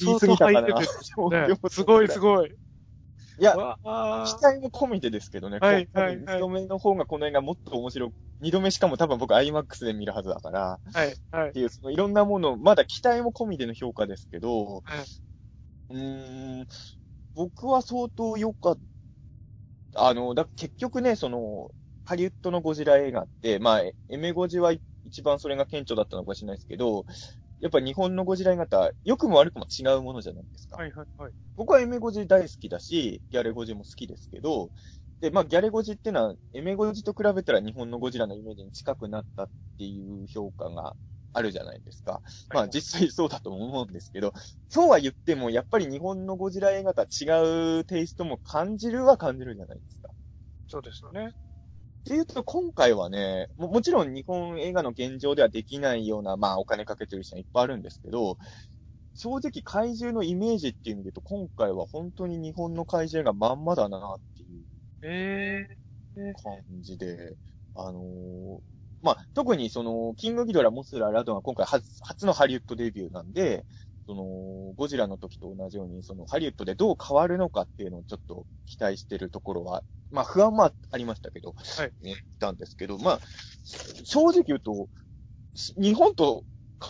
[0.00, 0.74] 言い過ぎたかなね。
[1.70, 2.20] すごいすい。
[2.20, 2.54] ごい。
[3.38, 5.58] いや、期待も込みでですけどね。
[5.60, 11.52] はいはいはい2度目の方がこの映画もっと面白く、2度目しかも多分僕 IMAX で見るはずだから、はい、はいっ。
[11.52, 15.06] ていう、そのいろんなもの、まだ期待も込みでの評価ですけど、はい
[15.90, 16.66] うーん、
[17.34, 18.82] 僕は相当良かった。
[19.94, 21.70] あの、だ結局ね、その、
[22.04, 24.72] ハリウッドのゴジラ映画って、まあ、エメゴジは
[25.04, 27.04] 一番それが顕著だったのかもしれないですけど、
[27.60, 30.76] やっぱ日本のゴジラ映画って良くも悪くも違うものじゃないですか。
[30.76, 31.32] はい、はい、はい。
[31.56, 34.70] 僕はエメゴジ大好きだし、ギャレゴジも好きですけど、
[35.20, 40.96] で、まあ、ギャレゴジってのは、エメゴジと比べたら日本のゴジラのイメージに近くなったっていう評価が
[41.32, 42.22] あるじゃないですか。
[42.52, 44.32] まあ、実際そうだと思うんですけど、
[44.68, 50.10] そうは言っても、やっぱり日本のゴジラ映画とは違うテイストも感じるは感じるじゃないですか。
[50.68, 51.28] そうですね。
[51.28, 51.32] っ
[52.04, 58.38] ていうと、今回はねも、もちろん日本映画の現状ではできないような、まあ、お金かけてる人はいっぱいあるんですけど、
[59.14, 64.66] 正直怪獣のイメージっていう意味で言うと、今回は本当に日本の怪獣がまんまだなっていう
[65.02, 65.80] え
[66.16, 67.36] え感じで、
[67.74, 68.60] あのー
[69.02, 73.64] まあ、特にその、キングギドラ、モスラ、ラドンは今回初初のハリウッドデビューなんで、
[74.06, 74.24] その、
[74.76, 81.92] ゴジラの時と同じように、その、ハリウッドでどう変わるのかっていうのをちょっと期待してるところは、まあ、不安もありましたけど、はい。
[82.02, 83.20] ね、たんですけど、まあ、
[84.04, 84.88] 正直言うと、
[85.76, 86.44] 日本と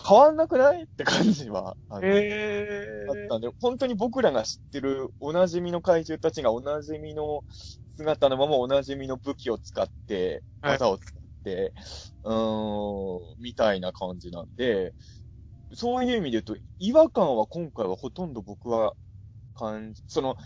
[0.07, 7.43] 変わんなくないって感じは、あのえあったんで、本当に僕らが知ってるおなじみの怪獣たちがおなじみの
[7.97, 11.20] 姿のままおなじみの武器を使って、はい技を使って、
[12.23, 14.93] うーん、みたいな感じなんで、
[15.73, 18.93] そういう意味で言うと、違和感は今回はほとんど僕は
[19.55, 20.37] 感じ、その、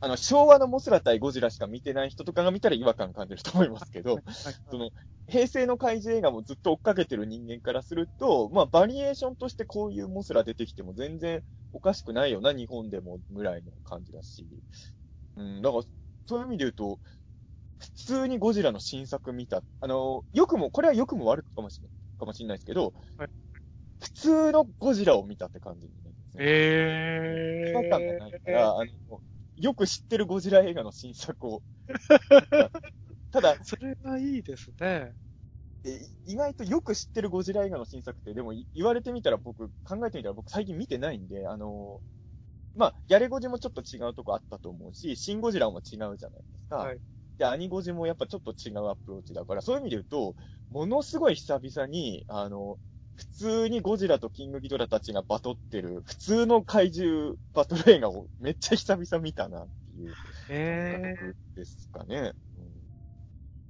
[0.00, 4.22] あの、昭和のモスラ対ゴジラしか見てない人とかが見たら違和感感じると思いますけど、
[4.70, 4.90] その、
[5.28, 14.46] 平成の怪獣映画もずっと追っかけてる人間からすると、まあ、バリエーションとしてこういうモスラ出てきても全然おかしくないよな、日本でもぐらいの感じだし。
[15.36, 15.82] うん、だから、
[16.26, 17.00] そういう意味で言うと、
[17.84, 19.62] 普通にゴジラの新作見た。
[19.80, 23.28] あの、良くも、これは良くも悪くかもしれない、かもしれないですけど、はい
[24.00, 26.44] 普通のゴジラを見たって感じになりますね。
[26.44, 29.22] え違和感がないから、あの、
[29.56, 31.62] よく知ってるゴジラ映画の新作を。
[33.30, 35.14] ただ、それはいいですね。
[35.84, 42.00] え意外とよく知ってるゴジラ映画の新作って、でもい言われてみたら僕、考えてみたら僕最近見てないんで、あの
[42.74, 46.18] まあ、ギャレゴジもちょっと違うとこあったと思うし、シンゴジラも違うじゃないで
[46.58, 46.76] すか。
[46.76, 46.98] はい
[47.38, 50.36] で、アニゴジもやっぱちょっと違うアプローチだから、そういう意味で言うと、
[50.70, 52.78] ものすごい久々に、あの、
[53.16, 60.14] 普通にゴジラとキングギドラたちがバトってる、普通の怪獣バトル映画をめっちゃ久々見たなっていう
[60.48, 62.32] え感覚ですかね。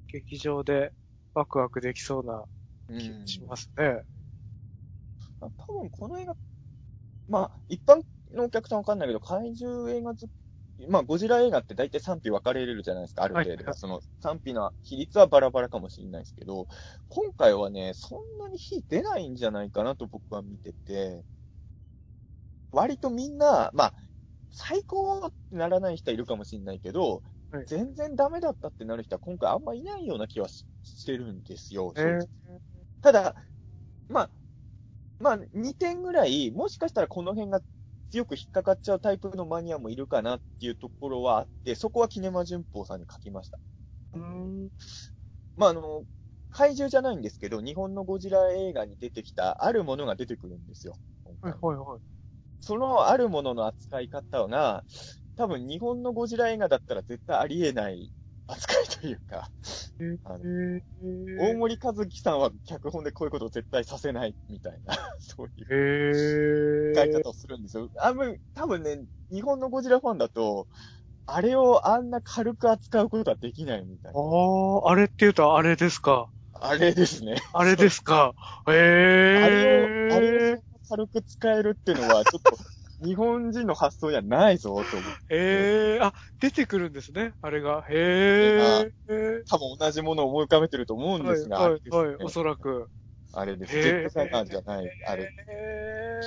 [0.08, 0.92] ー、劇場で
[1.34, 2.44] ワクワクできそうな
[2.88, 4.02] うん気がしますね。
[5.40, 6.34] 多分この映画、
[7.28, 10.30] まあ、一般のお客さんわかんないけど、怪獣映画好き、
[10.88, 13.70] まあ、ゴジラ映画って大体賛否分かれるじゃないですか、ある程度は。
[13.70, 16.66] はいその賛否の比率はバラバラかもしれないですけど、
[17.08, 21.24] 今回はね、そんなに火出ないんじゃないかなと僕は見てて、
[22.72, 23.94] 割とみんな、まあ、
[24.50, 31.92] 最高ってならない人はいるかもしれないけど、はい全然ダメだったってなる人は今回あんまいないような気はししてるんですよ。
[31.96, 32.26] えー、
[33.00, 33.36] ただ、
[34.08, 34.30] まあ、
[35.20, 37.60] まあ、2点ぐらい、もしかしたらこの辺が
[38.14, 43.58] 強く引っかかっちゃうタイプのマニアもいるかなっていうところはあって、そこはキネマ旬報さんに書きました。
[44.12, 44.70] うーん。
[45.56, 46.04] まあ、あの、
[46.50, 50.96] 怪獣じゃないんですけど、日本のゴジラ映画に出てきたあるものが出てくるんですよ。
[51.24, 52.00] はいはいはい。
[52.60, 54.84] そのあるものの扱い方が、
[55.36, 58.12] 多分日本のゴジラ映画だったら絶対ありえない
[58.46, 59.50] 扱いというか、
[60.24, 60.80] あのえ
[61.36, 67.90] 大森和樹さんは脚本でこういうことを絶対させないみたいな、 そういう使い方をするんですよ。
[68.00, 70.68] あん多分ね、日本のゴジラファンだと、
[71.26, 74.20] あれをあんな軽く扱うことはできないみたいあな。
[74.20, 76.30] あ、あれって言うとあれですか？
[76.52, 77.36] あれですね。
[77.52, 78.34] あれですか？
[78.68, 78.72] え
[79.32, 82.58] あえれを、あれを軽く使えるっていうのは、ちょっと、
[83.04, 84.84] 日本人の発想じゃないぞ、と思う。
[85.30, 87.84] ええあ、出てくるんですね、あれが。
[87.88, 89.42] へえ。
[89.48, 91.80] 多分同じものを思い浮かべてると思うんですが、はい、
[92.22, 92.88] おそらく。
[93.32, 93.72] あれです。
[93.72, 95.30] ジェットサガーじゃない、あれ。
[95.48, 96.20] え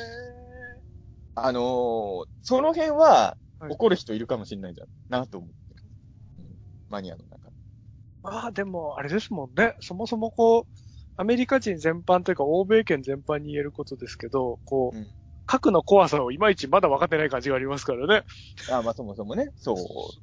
[1.36, 5.56] あのーその辺ははい怒る人いるかもしれないじゃん、なと思って
[6.90, 7.56] マニアの中で。
[8.24, 9.76] まあでも、あれですもんね。
[9.80, 10.66] そもそもこう、
[11.16, 15.08] アメリカ人全般というか、欧米圏全般に言えることですけど、こう、うん
[15.48, 18.26] 核の怖さをいまいちまだ分かってない感じがありますからね。
[18.70, 19.78] あ、まあそもそもね、そう。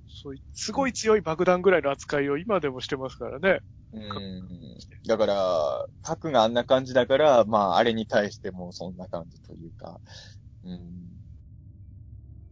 [0.08, 3.60] そういすごい強い爆弾ぐらいの扱いを今でもしてますからね。
[3.92, 4.76] うん。
[5.06, 10.00] だから、核があんな感じだから、まあ、あれに対してもそんな感じというか。
[10.62, 10.80] うん。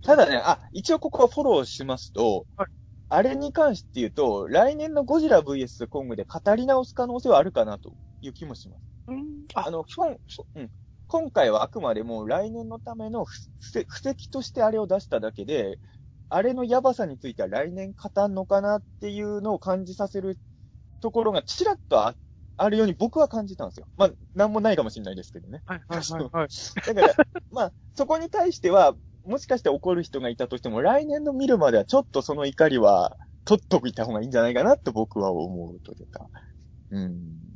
[0.02, 2.68] ただね、あ、一応ここはフォローしますと、はい
[3.14, 8.80] あれに関して言うと、来年のゴジラ VS コングで語り直す可能性はあるかなという気もします。
[9.08, 9.22] うん。
[9.54, 10.16] あの、今、
[10.54, 10.70] うん。
[11.12, 15.79] 今回はあくまでも来年のための布石としてあれを出しただけで、
[16.31, 20.38] あれのやばさについては来年語んのかなっていうのを感じさせる
[21.03, 22.16] ところがちらっとあ
[22.57, 23.88] あるように僕は感じたんですよ。
[23.98, 25.62] まあ、なんもないかもしれないですけどね。
[25.66, 26.48] はい、はい、はい、はい。
[26.94, 27.14] だから、
[27.51, 28.94] まあ、そこに対しては、
[29.27, 36.30] もしかして怒る人がいたとしても、来年の見るまではちょっとその怒りは取っといた方がいいんじゃないかなと僕は思うというか。
[36.91, 37.51] うん。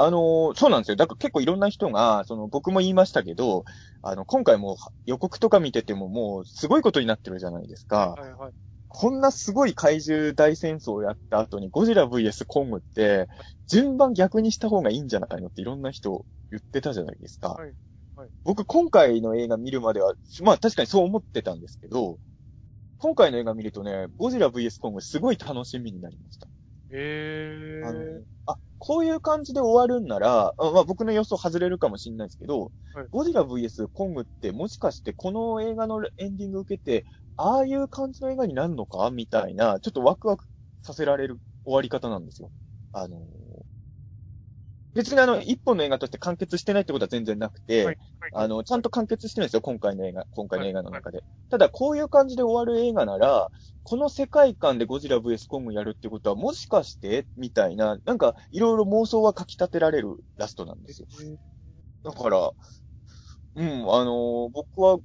[0.00, 0.96] あのーそうなんですよ。
[0.96, 3.64] だから結構いろんな人が、その僕も言いましたけど、
[4.00, 4.76] あの、今回も
[5.06, 8.14] 予告とか見ててももうすごいことになってるじゃないですか。
[8.16, 8.52] はい、はい。
[8.86, 13.26] こんなすごい怪獣大戦争をやった後にゴジラ VS コングって、
[13.68, 17.54] 順番逆にした方がいいんじゃないのっていろんな人言ってたじゃないですか。
[17.54, 17.74] はい
[18.16, 22.18] はい僕今回の映画見るまでは、まあ確かにそう思ってたんですけど、
[22.98, 26.48] 今回の映画見るとね、ゴジラ VS コングすごい楽しみになりました。
[26.90, 37.06] えあのー。、あ、こういう感じで終わるんなら、あまあ僕の予想外れるかもしれないですけど、はいゴジラ VS コングってもしかしてこの映画のエンディング受けて、
[37.36, 39.10] ああいう感じの映画になるのか？
[39.10, 40.44] みたいな、ちょっとワクワク
[40.82, 42.50] させられる終わり方なんですよ。
[42.92, 43.20] あのー
[44.94, 47.98] 別にあの、一本の映画として完結してないってことは全然なくて、はい
[48.34, 51.22] あの、ちゃんと完結してるんですよ、今回の映画、今回の映画の中で。
[51.50, 53.48] ただ、こういう感じで終わる映画なら、
[53.82, 61.08] この世界観でゴジラ VS コングやるってことは、もしかしてみたいな、なんか、いろいろ妄想はかき立てられるラストなんですよ。
[62.04, 62.52] だから、
[63.54, 64.98] うん、あのー僕は、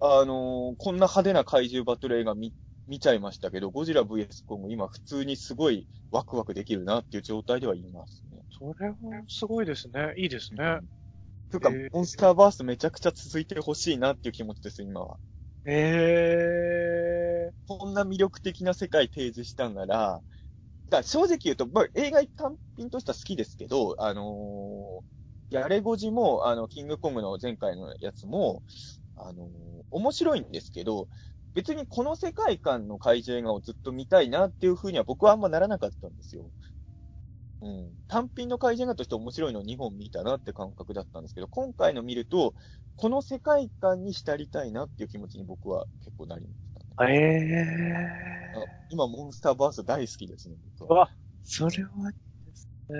[0.00, 2.52] あのーこんな派手な怪獣バトル映画見、
[2.86, 8.25] 見ちゃいましたけど、ゴジラ VS コング今普通にすごいワクワクできるなっていう状態ではいますね。
[8.58, 8.96] それは
[9.28, 10.14] すごいですね。
[10.16, 10.80] いいですね。
[11.50, 15.18] というか、へーモンスターバーストめちゃくちゃ続いてほしいなっていう気持ちです、今は。
[15.64, 20.22] えこんな魅力的な世界提示したんなら、
[20.90, 28.62] だ正直言うと、まあ、映画単品としては好きですけど、あのー、やれごじも、あの、キングコングの前回のやつも、
[29.16, 29.48] あのー
[29.90, 31.08] 面白いんですけど、
[31.54, 36.50] 別にこの世界観の怪獣映画をずっと見たいなっていう風には僕はあんまならなかったんですよ。
[37.66, 37.92] うん。
[38.06, 42.54] 単品の怪獣映画として面白いのを2本見たなって感覚だったんですけど、今回の見ると、
[42.94, 46.86] この世界観に浸りたいなっていう気持ちに僕は結構なりましたね。
[47.04, 50.94] ー、えあ今、モンスターバースト大好きですね、僕ー。
[50.94, 51.00] は。
[51.00, 51.10] わ、
[51.42, 52.14] それはい
[52.46, 52.96] いですね。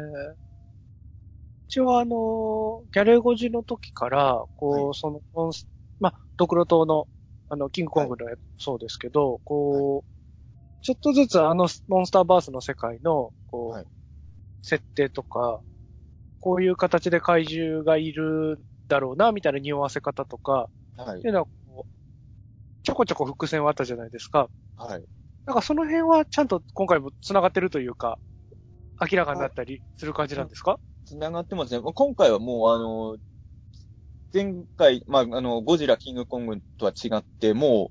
[1.69, 5.69] 一応あの、ギャレゴジの時から、こう、はその、モンス
[6.01, 7.09] まあ、ドクロ島の、
[7.49, 13.87] あの、キングコングのやつもそうですけど、こう、ちょっとずつあの、モンスターバースの世界の、こう、はい
[14.69, 15.61] 設定とか、
[16.41, 18.59] こういう形で怪獣がいる
[18.89, 21.31] だろうな、みたいな匂わせ方とか、はいってい。
[21.31, 21.91] うのはこう、
[22.85, 24.51] ちょこちょこ伏線はあったじゃないですか。
[24.77, 25.07] はい。
[25.47, 28.19] なんかその辺はちゃんと今回も繋がってるというか、
[29.01, 30.79] 明らかになったりする感じなんですか？
[31.07, 31.81] 繋がってますね。
[31.81, 33.19] まあ今回はもう、あの、
[34.33, 37.91] 前回、まあ、あの、ゴジラ、キングコングとは違って、もう、も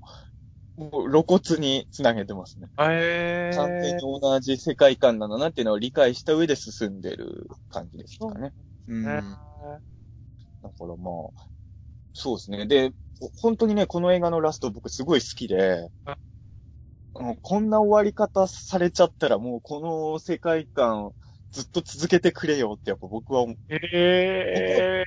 [0.76, 2.68] 露骨に繋げてますね。
[2.78, 8.52] へ完全に同じ世界観なんだなっていうのを理解した上で進んでる感じですかね。
[8.86, 9.14] うん。
[10.62, 11.46] だからまあ、
[12.12, 12.66] そうですね。
[12.66, 12.92] で、
[13.40, 15.88] 本当にね、この映画のラスト僕すごい好きで
[17.40, 21.12] こんな終わり方されちゃったらもうこの世界観
[21.56, 25.04] ずっと続けてくれよってやっぱ僕は思うへ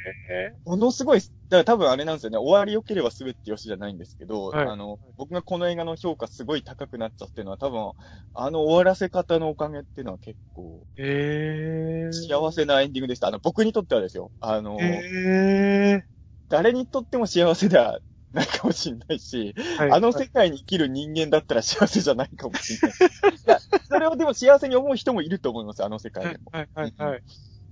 [0.66, 7.92] ものすごい、だから多分あれなんですよね、終わり良ければ全てよしじゃないんですけど、はいあの、僕がこの映画の評価すごい高くなっちゃってるのは多分、
[8.34, 11.04] あの終わらせ方のおかげっていうのは結構ー。
[11.04, 12.14] へー。
[12.14, 13.28] 幸せなエンディングでした。
[13.28, 14.32] あの、僕にとってはですよ。
[14.40, 16.04] あの、へ
[16.50, 18.00] 誰にとっても幸せでは
[18.34, 19.78] ないかもしれないし、ー。
[19.78, 22.98] はいあの世界に生きる人間だったら幸せじゃないかもしれない。
[23.36, 26.52] いや、それをでも幸せに思う人もいると思います、あの世界でも。
[26.52, 26.94] はいはい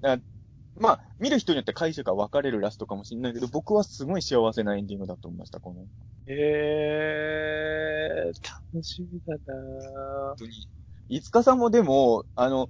[0.02, 0.22] はい。
[0.80, 5.88] まあ、見る人によって解釈が分かれるラストかもしれないけど、僕はすごい幸せなエンディングだと思いました、この。
[6.28, 9.40] えー、楽しみだな
[10.30, 10.68] 本当に。
[11.10, 12.70] いつかさんもでも、あの、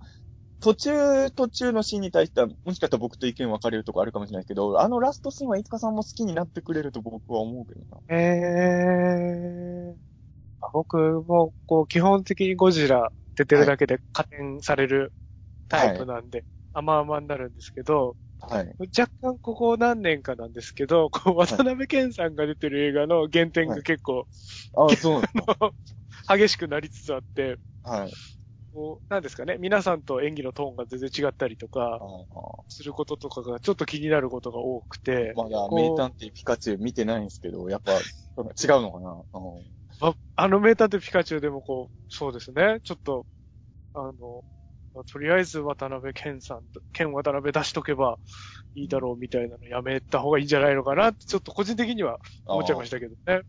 [0.60, 8.16] 途中、途中のシーンに対しては、もしかしたら僕と意見分かれるとこあるかもしれないけど、あのラストシーンはいつかさんも好きになってくれると僕は思うけどな。
[8.16, 9.96] えー。
[10.62, 15.14] あ僕も、こう、基本的にゴジラ出てるだけで加点される
[15.68, 16.44] タイプなんで、
[16.74, 18.76] 甘々になるんですけど、はい。
[18.98, 24.28] 若干ここ何年かなんですけど、こう、渡辺謙さんが出てる映画の原点が結構。
[26.30, 28.14] 激しくなりつつあって、はい。
[28.78, 32.62] こう、なんですかね、皆さんと演技のトーンが全然違ったりとあか、ー。
[32.70, 38.02] することとかがちょっと気になることが多くて、まだ名探偵ピカチュウ見てないんですけど、やっぱ違う
[38.84, 39.14] のかな？
[39.14, 39.24] うん
[40.00, 43.26] ああの名探偵ピカチュウでもこう、そうですね、ちょっと、
[43.96, 44.14] あの、
[45.12, 46.60] とりあえず渡辺謙さん、
[46.94, 48.20] 謙渡辺出しとけば
[48.76, 53.42] いいだろうみたいなのやめた方がいいんじゃないのかなって、ちょっと個人的には思っちゃいましたけどね。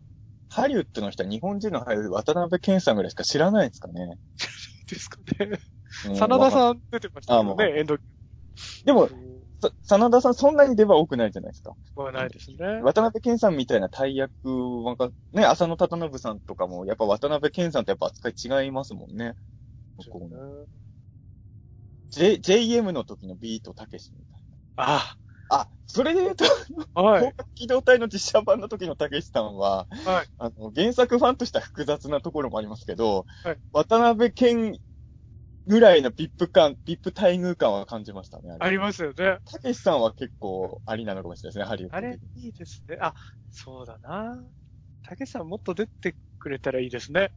[0.51, 4.17] ハリウッドの人は日本人の俳優、渡辺謙さんぐらいしか知らないんですかね？
[4.89, 5.51] ですかね。
[6.07, 7.97] うん真田さん出てましたもうどね、エンド
[8.85, 9.09] でも、
[9.83, 11.73] さ真田さんそんなに出番多くないじゃないですか。
[11.95, 12.81] はないですね。
[12.83, 18.33] 渡辺謙さんみたいな大役はが、ね、浅野忠信さんとかも、やっぱ渡辺謙さんとやっぱ扱い
[18.63, 19.33] 違いますもんね。
[20.11, 20.39] こうね
[22.09, 24.43] J、JM の時のビートたけしみたい
[24.77, 25.28] あな。
[25.49, 26.45] あ、それで言うと、
[26.93, 27.35] あ、はい。
[27.55, 30.27] 機動隊の実写版の時のたけしさんは、はい。
[30.37, 34.79] あの、原作ファンとしては複雑なところもありますけど、はい渡辺謙
[35.67, 38.55] ぐらいのビップ感、ビップ待遇感は感じましたね。
[38.59, 39.37] ありますよね。
[39.45, 42.97] たけしさんは結構ありなのかもしれないですね、ハリウッドあでれ、いいですね。
[42.99, 43.13] あ、
[43.51, 44.35] そうだな。
[45.03, 47.31] たけしさんもっと出てくれたらいいですね。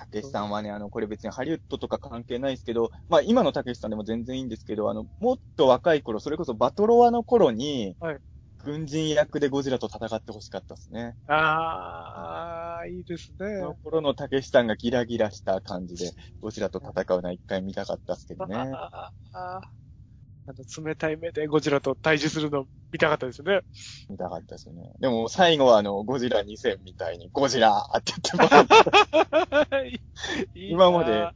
[0.00, 8.18] たけしさんはね、あの、これ別にハリウッドとか関係ないですけど、まあ今のたけしさんでも全然いいんですけど、あの、もっと若い頃、それこそバトロワの頃に、はい
[8.62, 11.16] 軍人役でゴジラと戦ってほしかったですね。
[11.26, 13.38] あー、いいですね。
[13.58, 18.56] その頃のたけしさんがギラギラした感じで、ゴジラと戦うのは一回見たかったですけどね。
[18.56, 19.79] あ ー
[20.50, 23.60] あの、冷たい目でゴジラと対峙するの見たかったですよね。
[24.08, 24.90] 見たかったですよね。
[25.00, 30.00] でも最後はあの、ゴジラ2000みたいに、ゴジラーって言っても
[30.54, 31.30] 今まで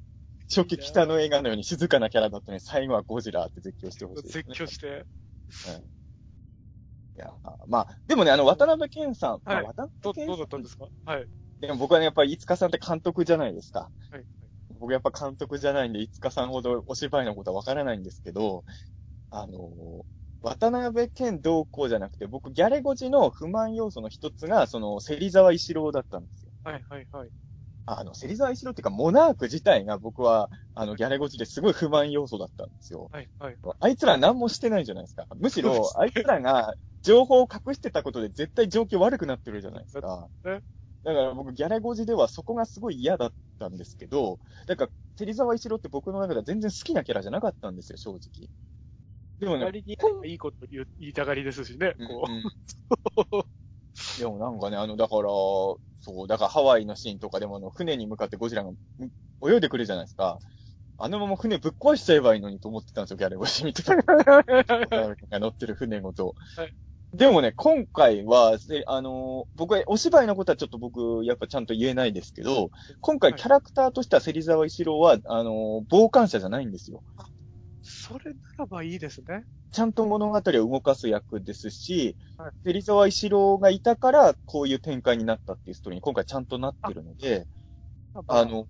[0.49, 4.31] 初期北の映画のように静かなキャラだったのに、最後はゴジラーって絶叫してほしいね。
[4.31, 4.89] 絶叫して。
[4.91, 5.05] はい
[7.17, 7.33] いや、
[7.69, 10.89] まあ、でもね、あの、渡辺健さん、まあはい渡ど、辺健さどうだったんですか？
[11.05, 11.27] はい。
[11.61, 13.89] でも僕はね、やっぱり、いつかさんって監督じゃないですか。
[14.11, 14.25] はい。
[14.81, 18.65] 僕やっぱ監督じゃないんで、いつかさんほどお芝居のことはわからないんですけど、
[19.37, 20.07] あの、
[20.43, 26.53] 渡辺健同行じゃなくて、僕、ギャレゴジの不満要素の一つが、その、芹沢一郎だったんですよ。
[26.63, 27.31] はい、はい、はい。
[27.87, 33.11] あの、芹沢一郎っていうか、モナーク自体が僕は、あの、ギャレゴジですごい不満要素だったんですよ。
[33.13, 33.57] はい、はい。
[33.81, 35.27] あいつら何もしてないじゃないですか。
[35.35, 40.29] むしろ、あいつらが情報を隠してたことで絶対状況悪くなってるじゃないですか。
[40.45, 40.61] ね
[41.03, 48.49] だから僕、ギャラゴジではそこがすごい嫌だったんですけど、だから、芹沢一郎って僕の中では全然好きなキャラじゃなかったんですよ、正直。
[49.41, 52.43] でもね、割にいいこと言いたがりですしね、うんこうん
[54.19, 55.23] でもなんかね、あの、だから、
[56.01, 58.75] そう、だからハワイのシーンとかでもあの、船に向かってゴジラがん
[59.47, 60.39] 泳いでくるじゃないですか。
[60.97, 63.97] あのまま船ぶっ壊しちゃえばいいのにと思ってたんですよ、ギャラゴジ見てた。
[63.97, 66.35] が乗ってる船ごと。
[66.57, 66.73] はい
[67.17, 72.71] でもね、今回は、せあのー僕はお芝居のことはちょっと僕、やっぱちゃんと言えないですけど、
[73.01, 77.05] 今回はいキャラクターとしては芹沢一郎は、あのー傍観者じゃないんですよ。
[77.85, 79.45] それならばいいですね。
[79.71, 87.47] ちゃんと物語を動かす役ですし、はい芹沢一郎がいたから、こういう展開になったっていうストーリーに今回ちゃんとなってるので、
[88.27, 88.67] あ、の、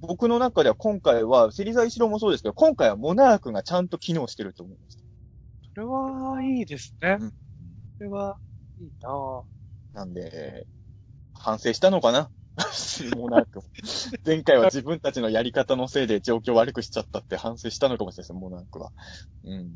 [0.00, 5.02] 僕の中では今回は、芹沢一郎もそうですけど、今回はモナークがちゃんと機能してると思いました。
[5.74, 7.16] それはいいですね。
[7.20, 7.32] うん
[7.98, 8.36] それは
[8.80, 9.42] いいなぁ。
[9.94, 10.66] なんで、
[11.34, 12.30] 反省したのかな？
[13.16, 13.64] モナークも。
[14.24, 18.92] 前回は自分たちのやり方のせいで状況悪くしちゃったって反省したのかもしれないですモナークは。
[19.44, 19.72] うん。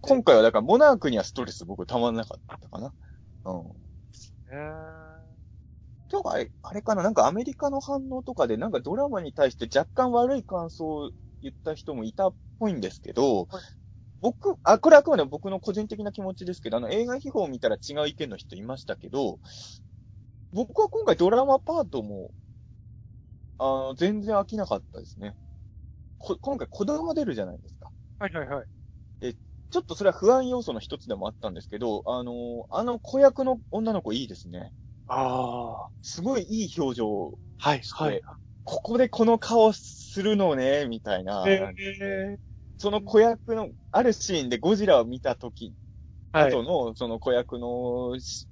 [0.00, 2.92] 今回はだからモナークにはストレス僕たまんなかったかな。
[3.44, 3.62] うん。
[4.52, 5.18] え
[6.10, 11.10] 今日あれ、あれかななんかアメリカの反応とかでなんかドラマに対して若干悪い感想を
[11.42, 13.62] 言った人もいたっぽいんですけど、はい
[14.20, 19.38] 僕、あ、これあくまでも僕の個人的な気持ちですけど、あの映画秘宝を見たら違う意見の人いましたけど、
[20.52, 22.30] 僕は今回ドラマパートも、
[23.58, 25.34] あの、全然飽きなかったですね。
[26.18, 27.90] こ今回子供出るじゃないですか。
[28.18, 28.66] はいはいはい。
[29.70, 34.72] ちょっとそれは不安要素の一つでもあったんですけど、あの、あの子役の女の子いいですね。
[35.08, 35.88] ああ。
[36.02, 38.22] すごいいい表情はいはい。
[38.64, 41.44] ここでこの顔するのね、みたいな。
[41.46, 42.38] え
[42.78, 46.52] その子役の、あるシーンでゴジラを見た時、ー、はい。
[46.52, 48.47] 後の、その子役のし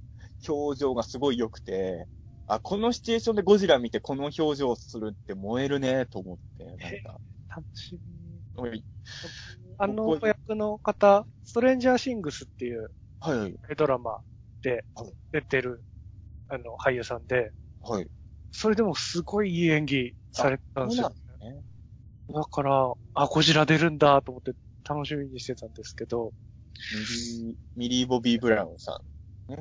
[0.49, 2.07] 表情がすごい良くて、
[2.47, 7.21] あ、このシチュエーションでゴジラ見てこの表情するって燃えるね、と思って、なんか。
[7.57, 7.99] 楽し
[8.57, 8.63] み。
[8.63, 8.85] はい、
[9.79, 12.91] あの子役の方、ストレンジャーシングスっていう
[13.21, 14.21] はい、はいドラマ
[14.63, 15.85] ではい出てる、
[16.49, 18.09] あの、俳優さんで、はい。
[18.53, 21.11] それでもすごいいい演技されてたんですよ。
[21.41, 21.63] ね。
[22.33, 24.53] だから、あ、ゴジラ出るんだと思って
[24.89, 26.33] 楽しみにしてたんですけど、
[26.95, 29.16] ミリー、ミリー・ボビー・ブラウンさん。
[29.49, 29.59] はい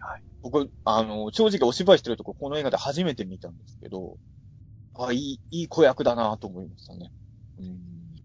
[0.00, 0.22] はい。
[0.42, 4.18] 僕、あの、正直お芝居してるとここの映画で初めて見たんですけど、
[4.94, 7.12] あ、いい、いい子役だなと思いましたね。
[7.58, 8.16] うん。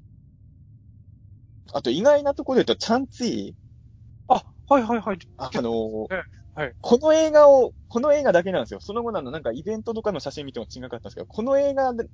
[1.74, 3.54] あと意外なところで言うと、チャンツィ
[4.28, 5.18] あ、はいはいはい。
[5.38, 6.22] あのえ
[6.56, 8.80] はいこの映画を、この映画だけなんですよ。
[8.80, 12.06] その後のあの、なんかイベントとかの写真見ても違かったんですけど、この映画で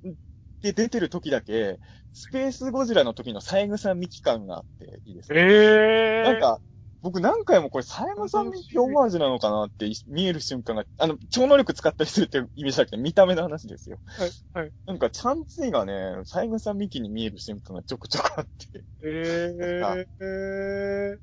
[0.62, 1.78] で出てる時だけ、
[2.12, 5.40] スペースゴジラの時の三枝さんミキ感があっていいですね。
[5.40, 6.24] ええー。
[6.24, 6.60] なんか、
[7.02, 13.98] 僕何回もこれ、サイモンさんミキオマージュなのかなって見える瞬間が、あの、超能力使ったりするって意味じゃなくて、見た目の話ですよ。
[14.06, 14.72] はい、はい。
[14.86, 18.84] なんか、チャンツイがね、サイモンさんミキに見える瞬間がちょくちょくあって。
[19.02, 21.18] ええー。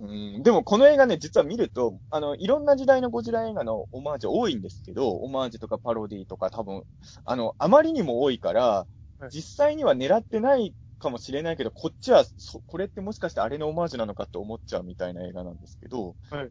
[0.00, 6.84] うん、でもこの映画ね、実は見ると、あの、いろんな時代のゴジラ映画のオマージュ多いんですけど、オマージュとかパロディとか多分、
[7.26, 9.00] あの、あまりにも多いから、はい
[9.30, 16.50] 実際には狙ってないかもしれないけど、こっちはそ、これってもしかしてあれのオマージュなのかって思っちゃうみたいな映画なんですけど、はい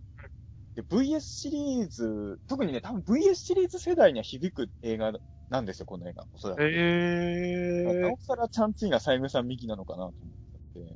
[0.75, 5.13] で、VS シリーズ、特にね、多分 VS シリーズ世代には響く映画
[5.49, 6.25] なんですよ、この映画。
[6.33, 6.63] おそらく。
[6.63, 8.17] ええーなお。
[8.17, 10.79] さらチャンツイがサイムさん右なのかなと思って。
[10.79, 10.87] うん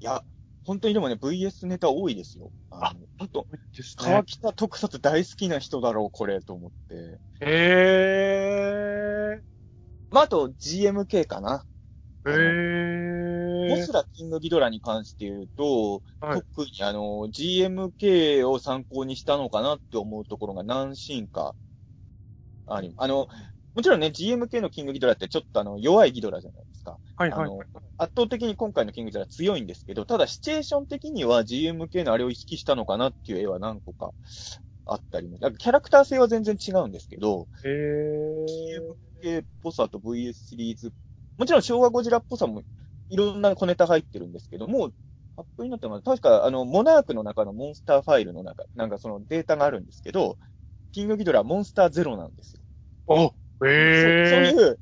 [0.00, 0.22] いや、
[0.64, 2.52] 本当にでもね、VS ネタ多いですよ。
[2.70, 3.58] あのあと、ね
[3.96, 4.22] 川。
[4.22, 7.18] 北特撮大好きな人だろう、これ、と思って。
[7.40, 9.40] へ
[10.10, 11.64] まあ、あと、GMK かな。
[12.24, 12.30] ー。
[12.30, 13.28] へー。
[13.68, 21.54] モスラキングギドラに関して言うと、はい特にあの、GMK を参考にしたのかなって思うところが何シーンか
[22.66, 23.28] あり、あの、
[23.74, 26.98] もちろんね、GMK のキングギドラってちょっとあの、弱いギドラじゃないですか。
[27.16, 27.60] はいはいあの。
[27.98, 34.12] 圧倒的に今回のキングギドラ強いんですけど、ただシチュエーション的には GMK のあれを意識したのかなっていう絵は何個か
[34.86, 35.38] あったりも。
[35.38, 39.07] キャラクター性は全然違うんですけど、へー。
[39.22, 40.92] GMK っぽさと VS シリーズ、
[41.36, 42.62] もちろん昭和ゴジラっぽさも
[43.08, 44.92] いろんな小ネタ入ってるんですけども、
[45.36, 46.02] アップになってます。
[46.04, 50.38] 確か、あの、モナークの中のモンスターファイルの中、なんかそのデータがあるんですけど、
[50.92, 52.62] キングギドラはモンスターゼロなんですよ。
[53.06, 53.34] お
[53.92, 54.42] そそう。
[54.42, 54.80] いう、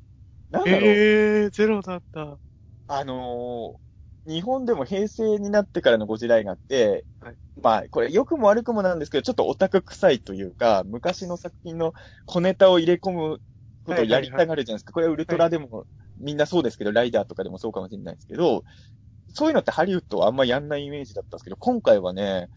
[0.49, 2.39] なんだろう、へー、ゼロだった。
[2.87, 3.79] あのー
[4.29, 11.93] 日本でも平成になってからのゴジラ映画って、はいまあ、これ良くも悪くもなんですけど、ちょっとオタク臭いというか、昔の作品の
[12.25, 13.41] 小ネタを入れ込む
[13.87, 14.93] ことをやりたがるじゃないですか。
[14.93, 15.85] これはウルトラでも、
[16.17, 18.63] みんなそうですけど、ライダーとかでもそうかもしれないですけど、
[19.33, 22.49] そういうのってハリウッドはあんまやんないイメージだったんですけど、今回はね、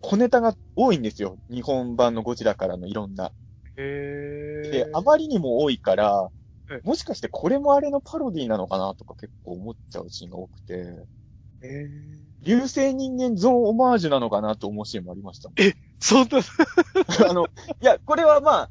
[0.00, 1.38] 小ネタが多いんですよ。
[1.50, 3.32] 日本版のゴジラからのいろんな。
[3.76, 4.70] へー。
[4.70, 6.30] で、あまりにも多いから
[6.70, 12.26] え、もしかしてこれもあれのパロディなのかなとか結構思っちゃうシーンが多くて、へー。
[12.42, 15.72] 流星人間ゾーンオマージュなのかなと思うシーンもありましたもん。
[16.00, 16.38] そんな、
[17.30, 17.46] あの、
[17.80, 18.68] いや、これはま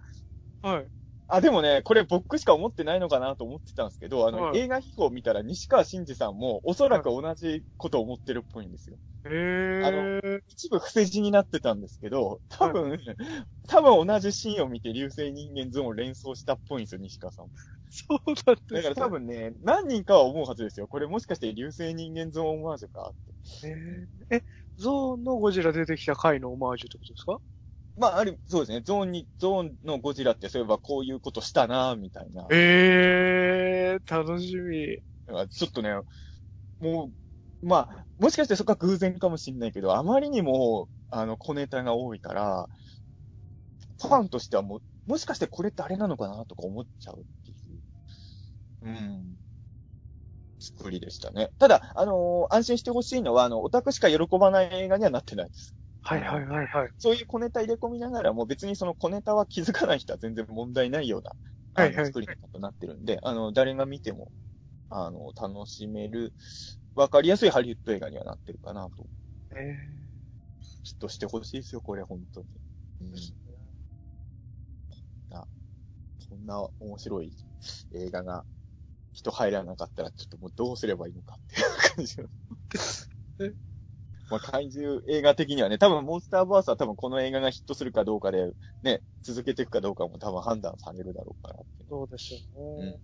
[0.61, 0.87] あ、はい。
[1.27, 8.97] あ、でもね、これ僕しか思ってないのかなと思ってたんですけど、あの、はい映画秘宝を見たら西川真司さんもおそらく同じことを思ってるっぽいんですよ。
[9.25, 10.41] へー。
[10.49, 12.97] 一部伏せ字になってたんですけど、多分、
[13.67, 17.51] 多分同じシーンを見て流星人間ゾーンを連想したっぽいんですよ、西川さんも。
[17.89, 20.87] そうだっただから多分ね、何人かは思うはずですよ。
[20.87, 23.67] これもしかして流星人間ゾーンオマージュかって。
[23.67, 24.43] へーえ、
[24.77, 27.39] ゾーンのゴジラ出てきた回のオマージュってことですか？
[27.97, 28.81] まあ、ある、そうですね。
[28.81, 32.45] ゾーンに、ゾーンのゴジラってそういえばこういうことしたなみたいな。
[32.51, 34.97] えー、楽しみ。
[35.49, 35.89] ちょっとね、
[36.79, 37.11] も
[37.61, 42.67] う、まあ、もしかしてそこは偶然かもしれないけど、あまりにも、あの、小ネタが多いから、
[44.01, 47.81] ファンとしてはもう、もしかしてこれってあれなのかなとか思っちゃうっていう、
[48.81, 49.37] うん、
[50.59, 51.49] 作りでしたね。
[51.59, 55.75] ただ、あのー安心してほしいのは、あの、オタクしか喜ばない映画にはなってないです。
[56.05, 56.89] はいはいはいはい。
[56.99, 61.31] そういう小ネタ入れ込みながらも、別にその小ネタは気づかない人は全然問題ないような、
[61.73, 64.31] はいはい作り方となってるんで、あの、誰が見ても、
[64.89, 66.33] あの、楽しめる、
[66.93, 69.07] わかりやすいハリウッド映画にはなってるかなと。
[69.51, 70.15] え
[70.83, 72.47] きっとしてほしいですよ、これ、本当に。
[73.01, 73.15] うん。
[75.29, 75.47] な、
[76.29, 77.35] こんな面白い
[77.93, 78.45] 映画が、
[79.13, 82.27] 人入らなかったら、ちょっともうどうすればいいのかっていう感じの。
[84.29, 88.51] まあ、怪獣映画的にはね、多分モンスターバースは多分この映画がヒットするかどうかで、
[88.83, 91.59] ね、続けていくかどうかも多分判断されるだろうから
[91.89, 92.39] そうですよ
[92.83, 92.99] ね。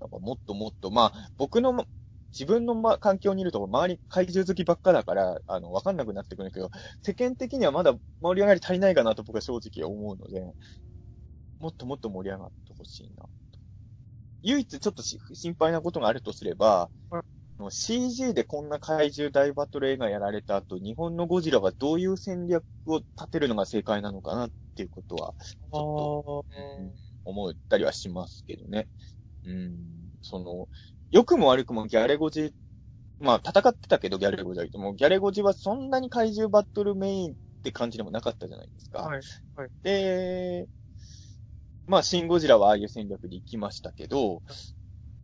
[0.00, 1.84] なんかもっともっと、まあ、僕の、
[2.32, 6.70] 自分の、ま、環境にいると、周り怪獣好きばっかだから、あの、わかんなくなってくるんだけど、
[7.02, 10.52] 世間的にはまだ盛り上がり足りないかなと僕は正直思うので、
[11.60, 13.28] もっともっと盛り上がってほしいなと。
[14.42, 16.90] 唯一ちょっとし心配なことがあるとすれば、
[17.70, 25.34] CG でこんな怪獣大バトル映画やられた後、日本のゴジラはどういう戦略を立てるのが正解なのかなっていうことは、
[25.72, 26.42] あー
[26.80, 26.92] うん
[27.24, 28.88] 思ったりはしますけどね。
[29.44, 29.76] うん。
[30.22, 30.68] その、
[31.10, 32.54] 良くも悪くもギャレゴジ、
[33.20, 37.34] まあ戦ってたけどギャレゴジは言っても、ギャレゴジはそんなに怪獣バトルメインっ
[37.64, 39.02] て感じでもなかったじゃないですか。
[39.02, 39.20] はい。
[39.82, 40.66] で、
[41.86, 44.42] まあシンゴジラはああいう戦略で行きましたけど、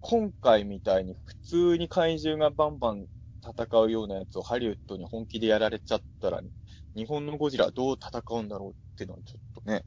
[0.06, 3.06] 今回みたいに普通に怪獣がバンバン
[3.42, 6.42] 戦うようなやつをハリウッドに本気でやられちゃったら、
[6.94, 9.82] 日本のゴジラはどう戦うんだろうっていうのはちょっとね、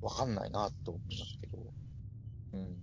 [0.00, 1.58] わかんないなと思いますけど。
[2.54, 2.76] うん。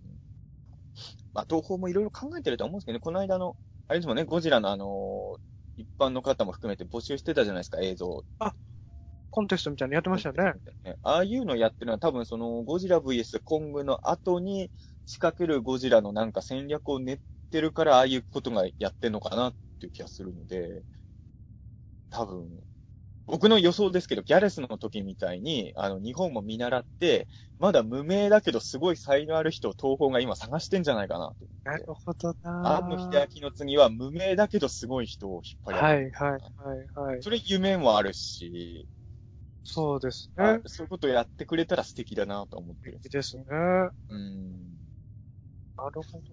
[1.34, 3.56] まあ、東宝もいろいろ考えてると思うんですけどね、この間の、
[3.88, 5.38] あれですもんね、ゴジラのあの
[5.78, 8.24] 一般の方も含めて募集してたじゃないですか、映像。
[9.32, 10.32] コンテストみたいなのやってました。
[10.32, 10.54] ね
[11.02, 14.72] ああいうのやってるのは多分そのゴジラ VS コングの後に
[15.10, 17.20] 仕掛けるゴジラのなんか戦略を練っ
[17.52, 20.86] てるからああいうことがやってんのかなっていう気がするので、
[22.10, 22.64] 多分、
[23.28, 27.28] 僕の予想ですけど、ギャレスの時みたいに、あの、日本も見習って、
[27.60, 32.36] まだ無名だけどすごい才能ある人を東宝が今探してんじゃないかなとなるほど。
[32.42, 35.96] な庵野秀明の次は無名だけどすごい人を引っ張り上げる。
[35.96, 37.22] はいはいはいはい。
[37.22, 38.90] それ夢もあるし、
[39.64, 40.64] そうですあね。
[40.66, 43.46] そういうことをやってくれたら素敵だなと思ってるんですいいですね。
[44.10, 44.89] うん。
[45.84, 46.24] なるほど。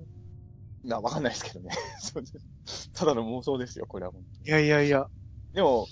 [0.82, 1.70] な、わかんないですけどね。
[2.00, 2.28] そうで
[2.66, 4.22] すただの妄想ですよ、これはもう。
[4.44, 5.08] いやいやいや。
[5.52, 5.86] でも、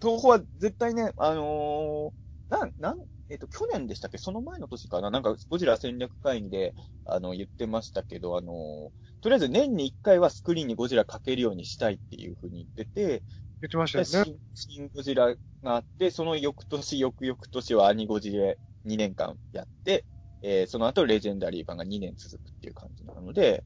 [0.00, 4.18] 東宝は絶対ね、あのーなん、なん、えっ、と、去年でしたっけ？
[4.18, 5.10] その前の年かな？
[5.10, 6.74] なんか、ゴジラ戦略会議で、
[7.04, 8.90] あの、言ってましたけど、あのー
[9.22, 13.22] とりあえず年に1回はスクリーンにゴジラかけるようにしたいっていうふうに言ってて、
[13.60, 14.32] 言ってましたでよね。
[14.54, 20.06] 新新ゴジラがあって、その翌年、翌々年はアニゴジで2年間やって、
[20.42, 23.64] えーその後レジェンダリー版が2年続くっていう感じなので、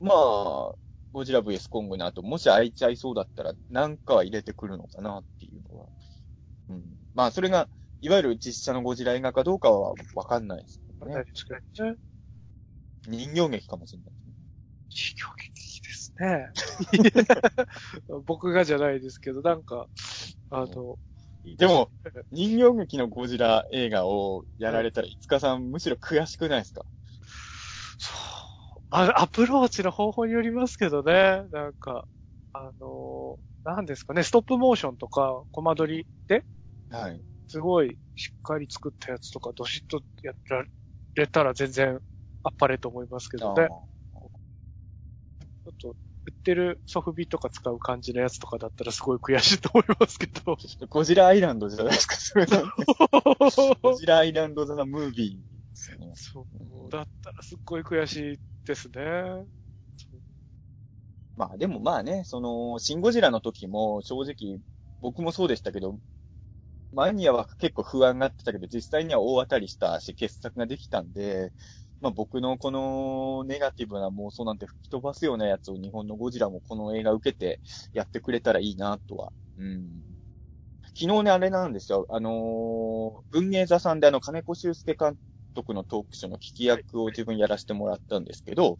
[0.00, 0.74] まあ、
[1.12, 5.86] ゴジラ VS コングの後、もし開いちゃいそうだったら、なんかは入れてくるのかなっていうのは。
[6.70, 6.82] うん。
[7.14, 7.68] まあ、それが、
[8.00, 11.14] いわゆる実写のゴジラ映画かどうかはわかんないですけどね。
[11.14, 11.96] 確かにね。
[13.06, 14.34] 人形劇かもしれないですね。
[14.88, 17.64] 非常劇ですね。
[18.26, 19.88] 僕がじゃないですけど、なんか、
[20.50, 20.98] あの、
[21.44, 21.92] でも、
[22.30, 26.86] 人形劇のゴジラ映画をやられたら、いつかさんむしろ悔しくないですか？
[27.98, 28.80] そう。
[28.90, 31.48] あアプローチの方法によりますけどね。
[31.52, 32.06] なんか、
[32.52, 36.44] あの、なんですかね、ストップモーションとか、コマ撮りで、
[36.88, 37.24] はい。
[37.48, 40.64] すごいしっかり作ったやつとか、どしっとやら
[41.14, 42.00] れたら全然
[42.42, 43.70] あっぱれと思いますけどね。
[45.64, 45.96] ちょっと、
[46.26, 50.56] 売ってるソフビとか使う感じのやつとかだったらすごい悔しいと思いますけど。
[50.88, 52.46] ゴジラアイランドじゃないですか、それ。
[53.82, 55.54] ゴジラアイランド・ザ・ムービー。
[56.14, 56.90] そう。
[56.90, 59.46] だったらすっごい悔しいですね。
[61.36, 64.60] まあでもまあね、その、シン・ゴジラの時も正直、
[65.00, 65.98] 僕もそうでしたけど、
[66.92, 71.52] マニアは結構不安がってたけど、実際には大当たりしたし、傑作ができたんで、
[72.04, 77.60] まあ僕のこのネガティブな妄想なんて吹き飛ばすようなやつを日本のゴジラもこの映画受けて
[77.94, 79.32] やってくれたらいいなとは。
[79.56, 80.02] うん。
[80.96, 82.06] 昨日ね、あれなんですよ。
[82.10, 85.16] あのー文芸座さんであの、金子修介監
[85.54, 88.78] 督のトークショーの聞き役を自分やらせてもらったんですけど、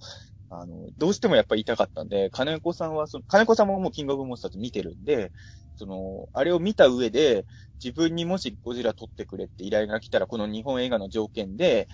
[0.50, 5.32] あの、どうしてもやっぱり言いたかったんで、金子さんはその、金子さんももうキングオブモンスターズ見てるんで、
[5.76, 7.46] その、あれを見た上で、
[7.82, 11.88] 自分にもしゴジラ撮ってくれって依頼が来たら、この日本映画の条件で、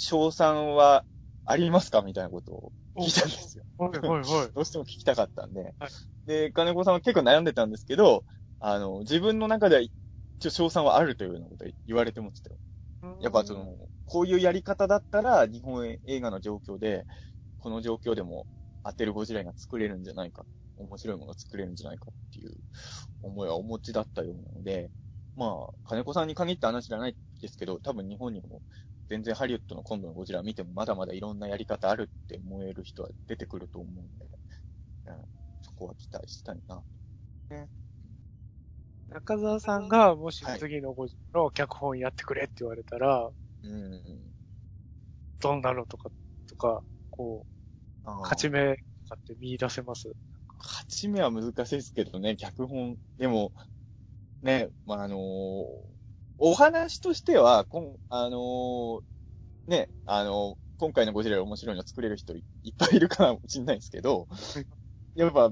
[0.00, 1.04] 賞賛は
[1.44, 2.02] ありますか？
[2.02, 3.64] みたいなことを聞いたんですよ。
[3.76, 4.22] はいはいはい。
[4.54, 5.74] どうしても聞きたかったんで。
[5.78, 5.90] はい
[6.26, 8.22] で、金子さんは結構悩んでたんですけど、
[8.60, 9.92] あの、自分の中では一
[10.46, 12.56] 応賞賛はあるというようなことを言われてましたよ。
[13.22, 17.06] やっぱその、こういうやり方だったら、日本映画の状況で、
[17.56, 18.46] この状況でも
[18.84, 20.44] 当てるゴジラが作れるんじゃないか、
[20.76, 22.52] 面白いものが作れるんじゃないかっていう
[23.22, 24.90] 思いはお持ちだったようなので、
[25.34, 28.60] まあ、金子さんに限った話じゃないですけど、多分日本にも
[29.08, 34.26] 全然ハリウッドの今度のゴジラ見てもまだまだいろんなやり方あるって思える人は出てくると思うんで、
[35.06, 35.14] うん、
[35.62, 36.82] そこは期待したいな。
[39.10, 43.30] 中澤さんがもし次のゴジラの脚本やってくれって言われたら、
[43.62, 44.02] うん。
[45.40, 46.10] どんなのとか、
[46.46, 47.46] とか、こ
[48.04, 50.08] う、勝ち目とかって見出せます？
[50.58, 52.98] 勝ち目は難しいですけどね、脚本。
[53.16, 53.52] でも、
[54.42, 55.97] ね、まあ、あのー
[56.38, 59.00] お話としては、こん、あのー
[59.66, 64.28] ね、あのー今回のゴジラより面白いの作れる人いいっぱいいるかもしれないですけど、
[65.16, 65.50] やっぱ、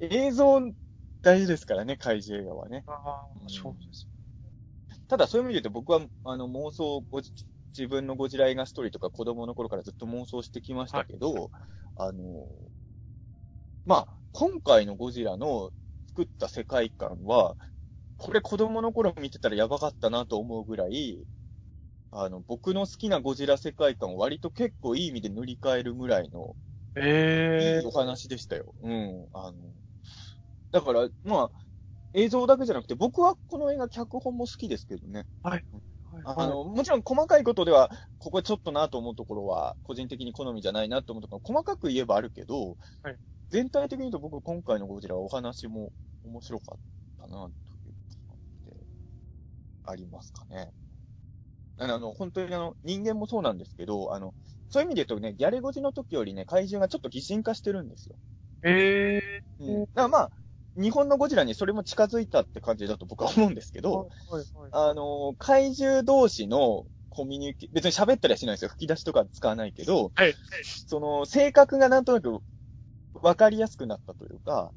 [0.00, 0.60] 映像
[1.22, 2.82] 大事ですからね、怪獣映画はね。
[2.88, 4.08] ああうんそうです。
[5.06, 7.30] ただそういう意味で言うと僕は、あの、妄想ゴジ、
[7.78, 11.52] 自分のゴジラ映画ストーリーとか子供の頃からずっと妄想してきましたけど、
[11.96, 12.48] あの、
[13.84, 15.70] まあ、今回のゴジラの
[16.08, 17.56] 作った世界観は、
[18.18, 21.24] これ子供の頃見てたらやばかったなと思うぐらい、
[22.12, 26.56] あの、僕の好きなゴジラ世界観を割と結構いい意味で塗り替えるぐらいの、
[26.96, 28.74] ええいいお話でしたよ。
[28.82, 29.28] うん。
[29.32, 29.74] あの、
[30.70, 31.58] だから、まあ、
[32.14, 35.26] 映像だけじゃなくて、僕はこの映画脚本も好きですけどね。
[36.04, 36.24] はい。
[36.24, 43.18] あの、もちろん細かいことでは、ここちょっとなと思うところは、個人的に好みじゃないなと思うところ、細かく言えばあるけど、はい。
[43.50, 45.92] 全体的に言うと僕今回のゴジラはお話も
[46.24, 46.78] 面白かっ
[47.18, 47.65] たな、という感じで、
[49.86, 50.72] ありますかね。
[51.78, 54.34] あの、本当にあの、人間もそうなんですけど、あの、
[54.68, 58.16] そういう意味で言うとね、ギャレゴジの時よりね、怪獣がちょっと擬人化してるんですよ。
[58.62, 59.80] ええうん。
[59.80, 60.30] だからまあ、
[60.76, 68.68] 日本のゴジラにそれも近づいたって感じだと僕は思うんですけど、はいはいあの、怪獣同士のコミュニケ、別に喋ったりはしないですよ。
[68.70, 70.34] 吹き出しとか使わないけど、はい。
[70.86, 72.40] その、性格がなんとなく
[73.14, 74.72] 分かりやすくなったというか、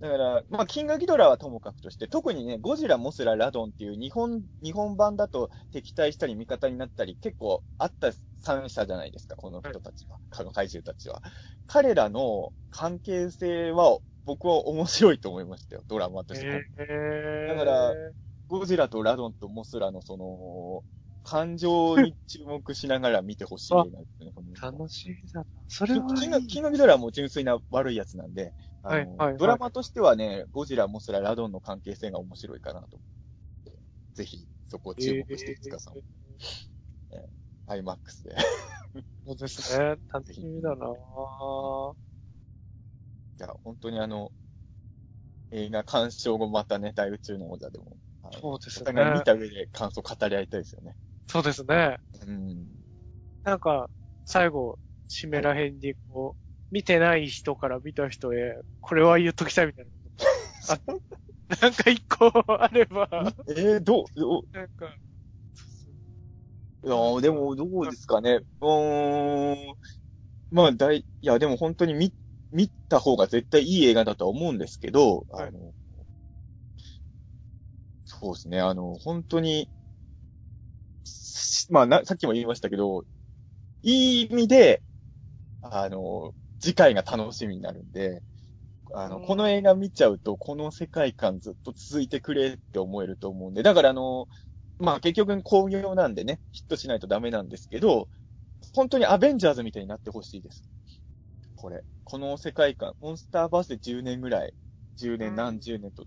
[0.00, 10.18] だから、まあ、キングギドラはともかくとして、特にね、ゴジラ、モスラ、ラドンっていう日本、日本版だと敵対したり味方になったり、結構あった三者じゃないですか、この人たちは。
[10.30, 11.22] この怪獣たちは。
[11.66, 16.46] 彼らの関係性は、僕は面白いと思いましたよ、ドラマとして。
[16.78, 17.94] ええだから
[18.48, 20.84] ゴジラとラドンとモスラのその、
[21.26, 24.32] 感情に注目しながら見てほしい映画ですね。
[24.62, 25.46] 楽しみだな。
[25.68, 33.00] それはキングキングギドラはもう純粋な悪いやつなんで、はいはいはいドラマとしてはね、ゴジラ、モスラ、ラドンの関係性が面白いかなと。
[34.14, 35.94] ぜひ、そこを注目して、つかさん、
[37.66, 38.36] IMAX で。
[39.26, 39.96] そうですね。
[40.12, 41.94] 楽しみだなぁ。
[43.38, 44.32] いや、本当にあの、
[45.50, 47.96] 映画鑑賞後またね、大宇宙の王者でも、
[48.30, 49.24] そうですお互い見ね。
[49.24, 50.94] た上で感想語り合いたいですよね。
[51.28, 51.98] そうですね。
[52.26, 52.66] うん。
[53.44, 53.90] なんか、
[54.24, 60.24] 最後、締めらへんに、こう、見てない人から見た人へ、これは言っときたいみたいなこと。
[60.72, 60.80] あ、
[61.62, 63.08] なんか一個あれば、
[63.48, 64.86] えー、どう、どうなんか、
[66.84, 68.40] いやーでも、どうですかね。
[68.60, 69.74] うーん。
[70.50, 72.14] まあ、大、いや、でも本当に見、
[72.52, 75.74] 見た方が絶対いい映画だとは思うんですけど、はいあの、
[78.04, 79.75] そうですね、あの、本当に、し
[81.70, 83.04] まあな、さっきも言いましたけど、
[83.82, 84.82] いい意味で、
[85.62, 88.22] あの、次回が楽しみになるんで、
[88.94, 94.28] あの、うんこの映画見ちゃうと、この世界観ずっと続いてくれって思えると思うんで、だからあの、
[94.78, 98.08] まあ結局工業なんでね、ヒットしないとダメなんですけど、
[98.74, 100.64] 本当にアベンジャーズみたいになってほしいです。
[101.56, 101.84] これ。
[102.04, 104.54] この世界観、モンスターバースで10年ぐらい、
[104.96, 106.06] 10年うん何十年と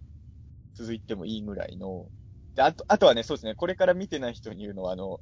[0.75, 2.09] 続いてもいいぐらいの、
[2.55, 5.21] で、あと、あとはね、そうですね、これから見てない人に言うのは、あの、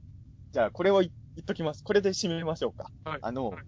[0.58, 1.84] じゃあこれを言言っときます。
[1.84, 2.90] これで締めましょうか。
[3.06, 3.64] はいあの、はい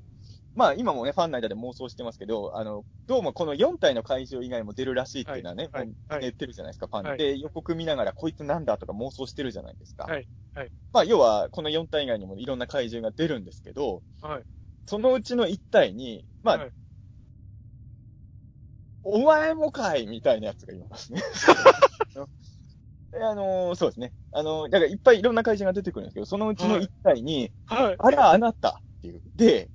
[0.55, 7.09] まあ今もね、ファンの間で妄想してますけど、あの、どうもこの4体の怪獣以外も出るらしいっていうのはね、はいはい言ってるじゃないですか、ファンで。
[7.09, 10.05] はいで、予告見ながら、こいつなんだとか妄想してるじゃないですか。
[10.05, 14.43] はいはいまあ要は、この4体以外にもいろんな怪獣が出るんですけど、はい。
[14.87, 16.71] そのうちの1体に、まあ、はい
[19.03, 21.21] お前もかいみたいなやつがいますね。
[23.11, 24.13] であのーそうですね。
[24.31, 27.95] あのーだからいっぱいいろんな怪獣が出てくるんですけど、そのうちの1体に、はい。
[27.97, 29.21] あれはあなたっていう。
[29.35, 29.69] で、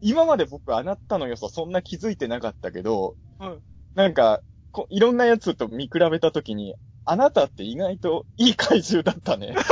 [0.00, 3.58] 今まで僕あなたの良さそんな気づいてなかったけど、はい
[3.94, 4.40] なんか
[4.72, 6.74] こ、いろんなやつと見比べたときに、
[7.04, 9.54] あなたって意外といい怪獣だったね。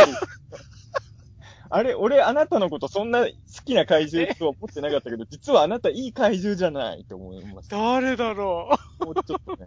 [1.75, 3.33] あれ、俺あなたのことそんな好
[3.65, 7.77] きな怪獣とは思ってなかったけど、実はあなたいい怪獣じゃないと思いました。
[7.77, 8.71] 誰だろ
[9.01, 9.67] もうちょっとね、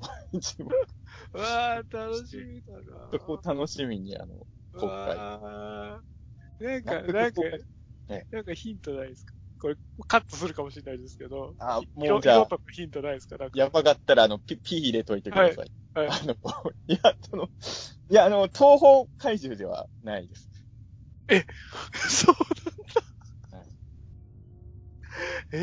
[0.02, 4.46] あの、自分ううわぁ、楽しみだなとこう楽しみに、あの、う
[4.78, 7.40] 今回わぁなんか、なんか
[8.32, 9.34] なんかヒントないですか？
[9.58, 9.76] これ、
[10.06, 11.54] カットするかもしれないですけど。
[11.58, 13.36] あもう色じゃあヒントないですか？
[13.36, 13.58] なんか。
[13.58, 15.72] やばかったら、あの、ピ、ピー入れといてください。
[15.94, 16.08] はい。
[16.08, 16.34] あの、
[16.88, 17.48] いや、その、
[18.10, 20.50] いや、あの、東方怪獣ではないです。
[21.94, 22.36] そう
[23.52, 23.64] なんだ。
[23.64, 23.72] はい
[25.52, 25.58] え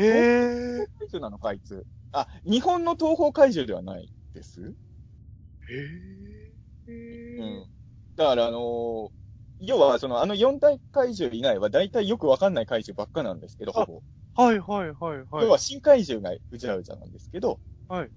[0.82, 1.86] え怪獣なのか、あいつ。
[2.12, 4.74] あ、日本の東方怪獣ではないです。
[5.70, 5.74] え
[6.86, 7.66] えうん。
[8.16, 9.08] だから、あのー
[9.60, 14.02] 要は、その、あの四大怪獣以外は大体よくわかんない怪獣ばっかなんですけど、ほぼ。
[14.34, 15.44] はいはいはいはい。
[15.44, 18.10] 要は新怪獣がうじゃうじゃなんですけど、はい。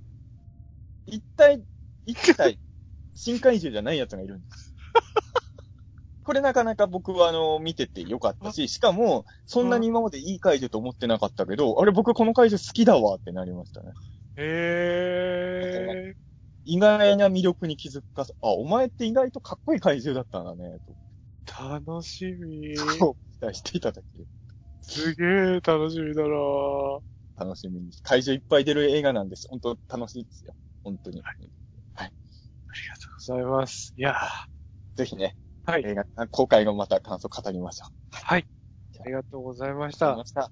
[1.05, 1.63] 一体、
[2.07, 2.59] 一体、
[3.13, 4.74] 新怪獣じゃないやつがいるんです。
[6.24, 13.93] これなかなか僕はあの、見ててよかったし、しかも、そんなに今までいい怪獣と思ってなかったけど、あれ僕この怪獣好きだわってなりましたね。
[14.38, 14.44] え
[16.14, 16.28] え
[16.66, 20.80] 意外な魅力に気づかさ、あ、お前って意外とかっこいい怪獣だったんだね、
[21.46, 22.76] 楽しみ。
[22.76, 24.28] と、こう期待していただける。
[24.82, 25.28] すげえ
[25.62, 27.00] 楽しみだなぁ。
[27.38, 27.92] 楽しみに。
[28.04, 29.48] 怪獣いっぱい出る映画なんです。
[29.50, 30.56] 本当楽しいですよ。
[30.84, 31.22] 本当に。
[31.22, 33.94] ありがとうございます。
[33.96, 34.16] いや
[34.96, 35.36] ぜひね、
[35.66, 37.90] はい映画、公開後また感想語りましょう。
[38.12, 38.48] はい。
[39.00, 40.26] ありがとうございましありがとうございたま。
[40.26, 40.52] した。